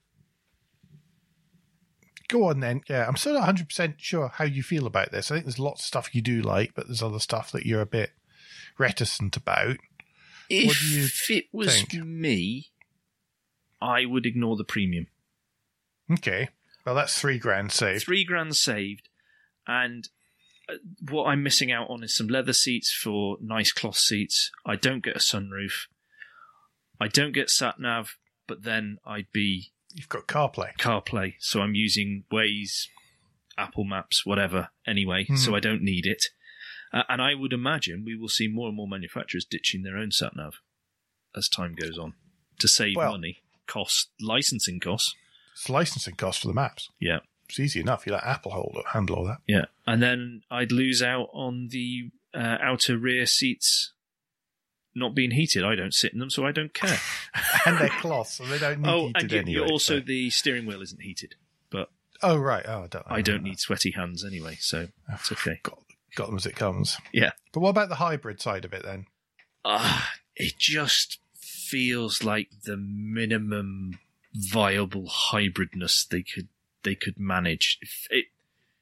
go 2.29 2.49
on 2.49 2.61
then. 2.61 2.83
Yeah, 2.89 3.07
I'm 3.07 3.17
still 3.17 3.35
not 3.35 3.49
100% 3.55 3.95
sure 3.99 4.29
how 4.29 4.45
you 4.45 4.63
feel 4.63 4.87
about 4.87 5.13
this. 5.13 5.31
I 5.31 5.35
think 5.35 5.47
there's 5.47 5.59
lots 5.59 5.83
of 5.83 5.87
stuff 5.87 6.15
you 6.15 6.23
do 6.23 6.43
like, 6.43 6.75
but 6.75 6.87
there's 6.87 7.03
other 7.03 7.19
stuff 7.21 7.53
that 7.53 7.67
you're 7.67 7.81
a 7.81 7.87
bit 7.87 8.13
reticent 8.79 9.37
about. 9.37 9.77
if 10.51 10.67
what 10.67 10.77
do 10.81 10.87
you 10.87 11.09
it 11.31 11.45
was 11.53 11.83
think? 11.83 12.05
me, 12.05 12.69
I 13.81 14.05
would 14.07 14.27
ignore 14.27 14.57
the 14.57 14.65
premium. 14.65 15.07
Okay. 16.13 16.49
Well, 16.85 16.95
that's 16.95 17.19
three 17.19 17.39
grand 17.39 17.73
saved. 17.73 18.05
Three 18.05 18.25
grand 18.25 18.57
saved, 18.57 19.09
and 19.67 20.07
uh, 20.69 20.75
what 21.11 21.25
I'm 21.25 21.43
missing 21.43 21.73
out 21.73 21.89
on 21.89 22.03
is 22.05 22.15
some 22.15 22.29
leather 22.29 22.53
seats 22.53 22.93
for 22.93 23.39
nice 23.41 23.73
cloth 23.73 23.97
seats. 23.97 24.51
I 24.67 24.77
don't 24.77 25.03
get 25.03 25.17
a 25.17 25.21
sunroof. 25.21 25.87
I 27.01 27.09
don't 27.09 27.33
get 27.33 27.49
sat 27.51 27.81
nav, 27.81 28.17
but 28.47 28.63
then 28.65 28.99
I'd 29.07 29.33
be 29.33 29.73
You've 29.95 30.09
got 30.09 30.27
CarPlay. 30.27 30.77
CarPlay, 30.79 31.35
so 31.39 31.61
I'm 31.61 31.75
using 31.75 32.25
Waze, 32.33 32.89
Apple 33.57 33.85
Maps, 33.85 34.27
whatever. 34.27 34.69
Anyway, 34.87 35.25
Mhm. 35.25 35.39
so 35.39 35.55
I 35.55 35.61
don't 35.61 35.83
need 35.83 36.05
it. 36.07 36.27
Uh, 36.93 37.05
and 37.09 37.23
I 37.23 37.35
would 37.35 37.53
imagine 37.53 38.05
we 38.05 38.17
will 38.17 38.29
see 38.29 38.47
more 38.49 38.69
and 38.69 38.77
more 38.77 38.89
manufacturers 38.89 39.45
ditching 39.45 39.83
their 39.83 39.97
own 39.97 40.11
sat 40.13 40.37
nav 40.37 40.61
as 41.35 41.49
time 41.49 41.75
goes 41.75 41.99
on 41.99 42.15
to 42.59 42.69
save 42.69 42.97
Well- 42.97 43.13
money, 43.13 43.43
cost, 43.67 44.11
licensing 44.21 44.81
costs. 44.81 45.15
It's 45.55 45.69
licensing 45.71 46.17
costs 46.17 46.43
for 46.43 46.49
the 46.49 46.55
maps. 46.55 46.91
Yeah, 47.01 47.21
It's 47.49 47.59
easy 47.61 47.81
enough. 47.81 48.07
You 48.07 48.13
let 48.13 48.25
Apple 48.25 48.51
hold 48.53 48.77
handle 48.93 49.17
all 49.17 49.25
that. 49.27 49.39
yeah. 49.47 49.67
And 49.87 50.03
then 50.03 50.43
I'd 50.51 50.73
lose 50.73 51.03
out 51.03 51.29
on 51.33 51.69
the 51.71 52.11
uh, 52.35 52.59
outer 52.61 52.99
rear 52.99 53.27
seats 53.27 53.93
not 54.95 55.15
being 55.15 55.33
heated. 55.33 55.65
I 55.65 55.75
don't 55.75 55.93
sit 55.95 56.13
in 56.13 56.19
them, 56.21 56.31
so 56.31 56.47
I 56.47 56.53
don't 56.53 56.73
care. 56.73 56.99
and 57.67 57.79
they're 57.79 57.89
cloth, 57.89 58.29
so 58.29 58.45
they 58.45 58.59
don't 58.59 58.81
need 58.81 58.89
oh, 58.89 59.07
heated 59.09 59.33
and 59.33 59.49
you, 59.49 59.61
anyway. 59.63 59.73
also 59.73 59.99
so- 59.99 60.05
the 60.05 60.31
steering 60.31 60.67
wheel 60.67 60.83
isn't 60.83 61.03
heated, 61.03 61.35
but 61.71 61.91
Oh, 62.23 62.37
right. 62.37 62.65
Oh, 62.67 62.83
I 62.85 62.87
don't, 62.87 63.05
I 63.09 63.21
don't 63.23 63.43
need 63.43 63.59
sweaty 63.59 63.91
hands 63.91 64.25
anyway, 64.25 64.57
so 64.61 64.89
Oh, 65.11 65.15
it's 65.15 65.31
okay. 65.33 65.59
Got, 65.63 65.79
got 66.17 66.27
them 66.29 66.37
as 66.37 66.47
it 66.47 66.57
comes. 66.57 66.97
Yeah. 67.13 67.31
But 67.53 67.61
what 67.61 67.71
about 67.71 67.89
the 67.89 67.97
hybrid 67.97 68.41
side 68.41 68.65
of 68.65 68.73
it 68.73 68.83
then? 68.85 69.07
Ah, 69.65 70.13
it 70.37 70.55
just 70.59 71.19
feels 71.37 72.23
like 72.23 72.49
the 72.65 72.77
minimum 72.77 73.99
viable 74.35 75.09
hybridness 75.09 76.07
they 76.07 76.23
could 76.23 76.49
they 76.83 76.95
could 76.95 77.19
manage. 77.19 77.79
It, 78.11 78.27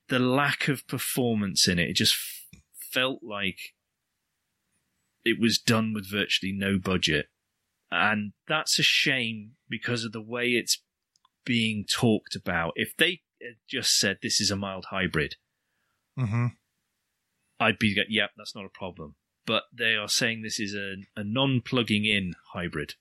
the 0.09 0.19
lack 0.19 0.69
of 0.69 0.87
performance 0.87 1.69
in 1.69 1.79
it, 1.79 1.91
it 1.91 1.97
just 1.97 2.15
f- 2.15 2.61
felt 2.93 3.23
like 3.23 3.75
it 5.25 5.41
was 5.41 5.59
done 5.59 5.93
with 5.95 6.11
virtually 6.11 6.53
no 6.53 6.79
budget, 6.79 7.27
and 7.91 8.33
that's 8.49 8.79
a 8.79 8.83
shame 8.83 9.53
because 9.69 10.05
of 10.05 10.13
the 10.13 10.23
way 10.23 10.51
it's 10.51 10.83
being 11.45 11.85
talked 11.85 12.35
about. 12.35 12.73
If 12.77 12.97
they 12.97 13.23
just 13.69 13.99
said 13.99 14.19
this 14.23 14.41
is 14.41 14.51
a 14.51 14.57
mild 14.57 14.87
hybrid, 14.91 15.37
Mm-hmm. 16.19 16.47
I'd 17.61 17.79
be 17.79 17.95
like, 17.97 18.09
yep, 18.11 18.31
that's 18.37 18.55
not 18.55 18.65
a 18.65 18.79
problem. 18.79 19.15
But 19.47 19.65
they 19.77 19.95
are 19.95 20.09
saying 20.09 20.43
this 20.43 20.61
is 20.61 20.75
a, 20.75 20.95
a 21.19 21.25
non-plugging 21.25 22.05
in 22.05 22.35
hybrid. 22.53 22.95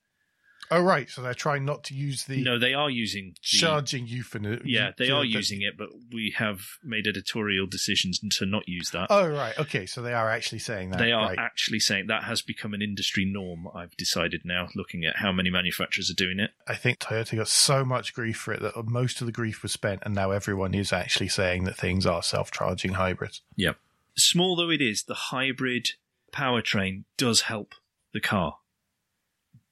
Oh, 0.72 0.82
right. 0.82 1.10
So 1.10 1.22
they're 1.22 1.34
trying 1.34 1.66
not 1.66 1.84
to 1.86 1.94
use 1.94 2.24
the 2.26 2.42
no, 2.42 2.58
they 2.58 2.74
are 2.74 2.90
using. 2.90 3.34
The, 3.34 3.58
charging 3.58 4.08
euphemism. 4.08 4.64
yeah, 4.66 4.92
they 4.98 5.10
are 5.10 5.26
using 5.26 5.62
it, 5.62 5.78
but 5.78 5.90
we 6.12 6.34
have 6.38 6.62
made 6.84 7.08
editorial 7.08 7.68
decisions 7.68 8.20
to 8.20 8.46
not 8.46 8.64
use 8.68 8.92
that. 8.92 9.08
Oh, 9.10 9.28
right. 9.28 9.58
Okay. 9.60 9.86
So 9.86 10.02
they 10.02 10.14
are 10.14 10.30
actually 10.30 10.60
saying 10.60 10.92
that. 10.92 11.00
they 11.00 11.12
are 11.12 11.28
Right. 11.28 11.38
actually 11.40 11.80
saying 11.80 12.08
that 12.08 12.24
has 12.24 12.42
become 12.42 12.74
an 12.74 12.82
industry 12.82 13.26
norm. 13.26 13.68
I've 13.76 13.96
decided 13.98 14.42
now, 14.46 14.70
looking 14.76 15.04
at 15.06 15.18
how 15.18 15.32
many 15.32 15.50
manufacturers 15.50 16.10
are 16.10 16.14
doing 16.16 16.40
it. 16.40 16.52
I 16.68 16.76
think 16.76 17.00
Toyota 17.00 17.36
got 17.36 17.48
so 17.50 17.84
much 17.84 18.14
grief 18.14 18.38
for 18.38 18.54
it 18.54 18.62
that 18.62 18.76
most 18.88 19.20
of 19.22 19.26
the 19.28 19.34
grief 19.34 19.62
was 19.64 19.72
spent, 19.74 20.02
and 20.06 20.16
now 20.16 20.32
everyone 20.32 20.74
is 20.74 20.94
actually 20.94 21.28
saying 21.30 21.66
that 21.66 21.76
things 21.76 22.06
are 22.06 22.24
self-charging 22.24 22.94
hybrids. 22.94 23.42
Yep. 23.58 23.78
Small 24.18 24.56
though 24.56 24.70
it 24.70 24.82
is, 24.82 25.04
the 25.04 25.14
hybrid 25.16 25.90
powertrain 26.32 27.04
does 27.18 27.42
help 27.42 27.76
the 28.14 28.22
car. 28.22 28.58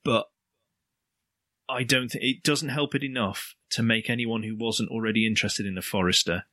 But 0.03 0.29
I 1.69 1.84
don't 1.84 2.10
think 2.10 2.23
it 2.23 2.43
doesn't 2.43 2.69
help 2.69 2.95
it 2.95 3.03
enough 3.03 3.55
to 3.71 3.84
make 3.84 4.10
anyone 4.10 4.43
who 4.43 4.55
wasn't 4.58 4.89
already 4.89 5.27
interested 5.27 5.65
in 5.65 5.77
a 5.77 5.82
Forester 5.82 6.45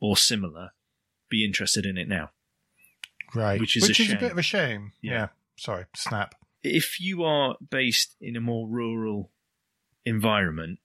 or 0.00 0.16
similar 0.16 0.70
be 1.28 1.44
interested 1.44 1.84
in 1.84 1.98
it 1.98 2.08
now. 2.08 2.30
Right. 3.34 3.60
Which 3.60 3.76
is 3.76 3.84
a 3.84 3.88
Which 3.88 4.00
is 4.00 4.12
a 4.12 4.16
bit 4.16 4.32
of 4.32 4.38
a 4.38 4.42
shame. 4.42 4.92
Yeah. 5.02 5.12
Yeah. 5.12 5.28
Sorry. 5.56 5.86
Snap. 5.94 6.34
If 6.62 7.00
you 7.00 7.24
are 7.24 7.56
based 7.70 8.16
in 8.20 8.36
a 8.36 8.40
more 8.40 8.68
rural 8.68 9.30
environment 10.04 10.78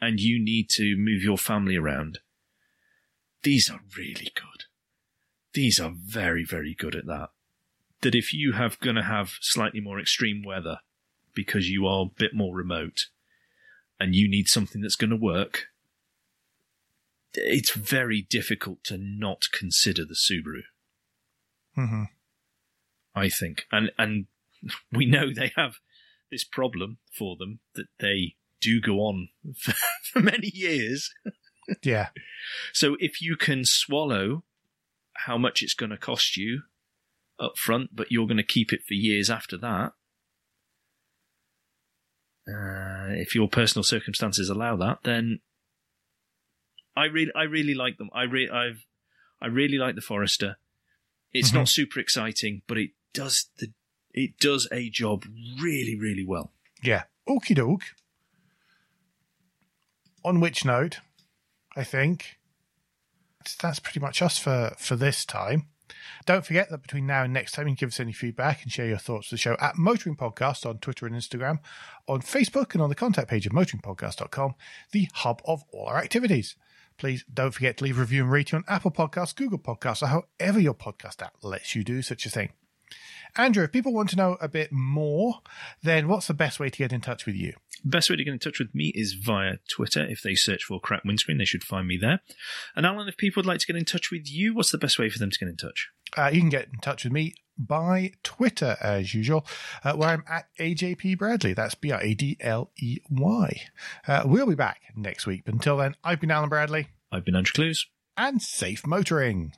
and 0.00 0.20
you 0.20 0.42
need 0.42 0.68
to 0.70 0.96
move 0.96 1.22
your 1.22 1.38
family 1.38 1.76
around, 1.76 2.18
these 3.42 3.70
are 3.70 3.80
really 3.96 4.32
good. 4.34 4.64
These 5.54 5.80
are 5.80 5.92
very, 5.94 6.44
very 6.44 6.74
good 6.74 6.94
at 6.94 7.06
that. 7.06 7.30
That 8.00 8.14
if 8.14 8.32
you 8.32 8.52
have 8.52 8.80
going 8.80 8.96
to 8.96 9.02
have 9.02 9.34
slightly 9.40 9.80
more 9.80 10.00
extreme 10.00 10.42
weather 10.44 10.78
because 11.34 11.68
you 11.68 11.86
are 11.86 12.04
a 12.06 12.10
bit 12.16 12.34
more 12.34 12.54
remote 12.54 13.06
and 13.98 14.14
you 14.14 14.28
need 14.28 14.48
something 14.48 14.80
that's 14.80 14.96
going 14.96 15.10
to 15.10 15.16
work, 15.16 15.66
it's 17.34 17.72
very 17.72 18.26
difficult 18.28 18.84
to 18.84 18.98
not 18.98 19.46
consider 19.52 20.04
the 20.04 20.14
Subaru. 20.14 20.62
hmm 21.74 22.04
I 23.14 23.28
think. 23.28 23.64
And 23.70 23.90
and 23.98 24.26
we 24.92 25.06
know 25.06 25.32
they 25.32 25.52
have 25.56 25.76
this 26.30 26.44
problem 26.44 26.98
for 27.16 27.36
them 27.36 27.60
that 27.74 27.86
they 27.98 28.36
do 28.60 28.80
go 28.80 29.00
on 29.00 29.28
for, 29.58 29.74
for 30.12 30.20
many 30.20 30.50
years. 30.52 31.10
Yeah. 31.84 32.08
So 32.72 32.96
if 32.98 33.22
you 33.22 33.36
can 33.36 33.64
swallow 33.64 34.42
how 35.18 35.38
much 35.38 35.62
it's 35.62 35.74
going 35.74 35.90
to 35.90 35.96
cost 35.96 36.36
you 36.36 36.62
up 37.38 37.56
front, 37.56 37.90
but 37.94 38.10
you're 38.10 38.26
going 38.26 38.36
to 38.36 38.42
keep 38.42 38.72
it 38.72 38.82
for 38.86 38.94
years 38.94 39.30
after 39.30 39.56
that, 39.58 39.92
uh, 42.48 43.12
if 43.14 43.34
your 43.34 43.48
personal 43.48 43.82
circumstances 43.84 44.48
allow 44.50 44.76
that, 44.76 44.98
then 45.04 45.40
I 46.96 47.04
really, 47.06 47.32
I 47.34 47.44
really 47.44 47.74
like 47.74 47.98
them. 47.98 48.10
I 48.12 48.22
re- 48.24 48.50
I've, 48.50 48.84
I 49.40 49.46
really 49.46 49.78
like 49.78 49.94
the 49.94 50.00
Forester. 50.00 50.56
It's 51.32 51.50
Mhm. 51.50 51.54
not 51.54 51.68
super 51.68 51.98
exciting, 52.00 52.62
but 52.66 52.78
it 52.78 52.90
does 53.14 53.46
the, 53.58 53.72
it 54.12 54.38
does 54.38 54.68
a 54.72 54.90
job 54.90 55.24
really, 55.60 55.96
really 55.98 56.24
well. 56.26 56.52
Yeah. 56.82 57.04
Okie 57.28 57.54
doke. 57.54 57.84
On 60.24 60.38
which 60.40 60.64
note, 60.64 61.00
I 61.76 61.84
think 61.84 62.38
that's 63.60 63.78
pretty 63.80 64.00
much 64.00 64.20
us 64.22 64.38
for, 64.38 64.74
for 64.78 64.94
this 64.96 65.24
time. 65.24 65.68
Don't 66.26 66.44
forget 66.44 66.70
that 66.70 66.82
between 66.82 67.06
now 67.06 67.22
and 67.24 67.32
next 67.32 67.52
time, 67.52 67.66
you 67.66 67.74
can 67.74 67.86
give 67.86 67.92
us 67.92 68.00
any 68.00 68.12
feedback 68.12 68.62
and 68.62 68.72
share 68.72 68.86
your 68.86 68.98
thoughts 68.98 69.28
to 69.28 69.34
the 69.34 69.38
show 69.38 69.56
at 69.60 69.76
Motoring 69.76 70.16
Podcast 70.16 70.64
on 70.64 70.78
Twitter 70.78 71.06
and 71.06 71.14
Instagram, 71.14 71.58
on 72.06 72.20
Facebook, 72.20 72.72
and 72.72 72.82
on 72.82 72.88
the 72.88 72.94
contact 72.94 73.28
page 73.28 73.46
of 73.46 73.52
motoringpodcast.com, 73.52 74.54
the 74.92 75.08
hub 75.14 75.42
of 75.44 75.64
all 75.72 75.86
our 75.86 75.98
activities. 75.98 76.56
Please 76.98 77.24
don't 77.32 77.52
forget 77.52 77.78
to 77.78 77.84
leave 77.84 77.98
a 77.98 78.00
review 78.00 78.22
and 78.22 78.30
rating 78.30 78.58
on 78.58 78.64
Apple 78.68 78.90
Podcasts, 78.90 79.34
Google 79.34 79.58
Podcasts, 79.58 80.02
or 80.02 80.22
however 80.38 80.60
your 80.60 80.74
podcast 80.74 81.22
app 81.22 81.34
lets 81.42 81.74
you 81.74 81.82
do 81.82 82.02
such 82.02 82.26
a 82.26 82.30
thing. 82.30 82.50
Andrew, 83.36 83.64
if 83.64 83.72
people 83.72 83.94
want 83.94 84.10
to 84.10 84.16
know 84.16 84.36
a 84.40 84.48
bit 84.48 84.70
more, 84.72 85.40
then 85.82 86.06
what's 86.06 86.26
the 86.26 86.34
best 86.34 86.60
way 86.60 86.68
to 86.68 86.78
get 86.78 86.92
in 86.92 87.00
touch 87.00 87.24
with 87.24 87.34
you? 87.34 87.54
Best 87.84 88.10
way 88.10 88.16
to 88.16 88.24
get 88.24 88.32
in 88.32 88.38
touch 88.38 88.58
with 88.58 88.74
me 88.74 88.92
is 88.94 89.14
via 89.14 89.58
Twitter. 89.68 90.04
If 90.04 90.22
they 90.22 90.34
search 90.34 90.64
for 90.64 90.80
Crack 90.80 91.04
Windscreen, 91.04 91.38
they 91.38 91.44
should 91.44 91.64
find 91.64 91.86
me 91.86 91.96
there. 91.96 92.20
And 92.76 92.86
Alan, 92.86 93.08
if 93.08 93.16
people 93.16 93.40
would 93.40 93.46
like 93.46 93.60
to 93.60 93.66
get 93.66 93.76
in 93.76 93.84
touch 93.84 94.10
with 94.10 94.30
you, 94.30 94.54
what's 94.54 94.70
the 94.70 94.78
best 94.78 94.98
way 94.98 95.08
for 95.08 95.18
them 95.18 95.30
to 95.30 95.38
get 95.38 95.48
in 95.48 95.56
touch? 95.56 95.90
Uh, 96.16 96.30
you 96.32 96.40
can 96.40 96.48
get 96.48 96.68
in 96.72 96.78
touch 96.80 97.04
with 97.04 97.12
me 97.12 97.34
by 97.58 98.12
Twitter, 98.22 98.76
as 98.80 99.14
usual, 99.14 99.46
uh, 99.84 99.94
where 99.94 100.10
I'm 100.10 100.24
at 100.28 100.46
AJP 100.58 101.18
Bradley. 101.18 101.54
That's 101.54 101.74
B 101.74 101.90
R 101.90 102.00
A 102.00 102.14
D 102.14 102.36
L 102.40 102.70
E 102.78 102.98
Y. 103.10 103.60
Uh, 104.06 104.22
we'll 104.26 104.46
be 104.46 104.54
back 104.54 104.82
next 104.96 105.26
week. 105.26 105.42
But 105.44 105.54
until 105.54 105.76
then, 105.76 105.96
I've 106.04 106.20
been 106.20 106.30
Alan 106.30 106.48
Bradley. 106.48 106.88
I've 107.10 107.24
been 107.24 107.36
Andrew 107.36 107.52
Clues. 107.52 107.86
And 108.16 108.42
safe 108.42 108.86
motoring. 108.86 109.52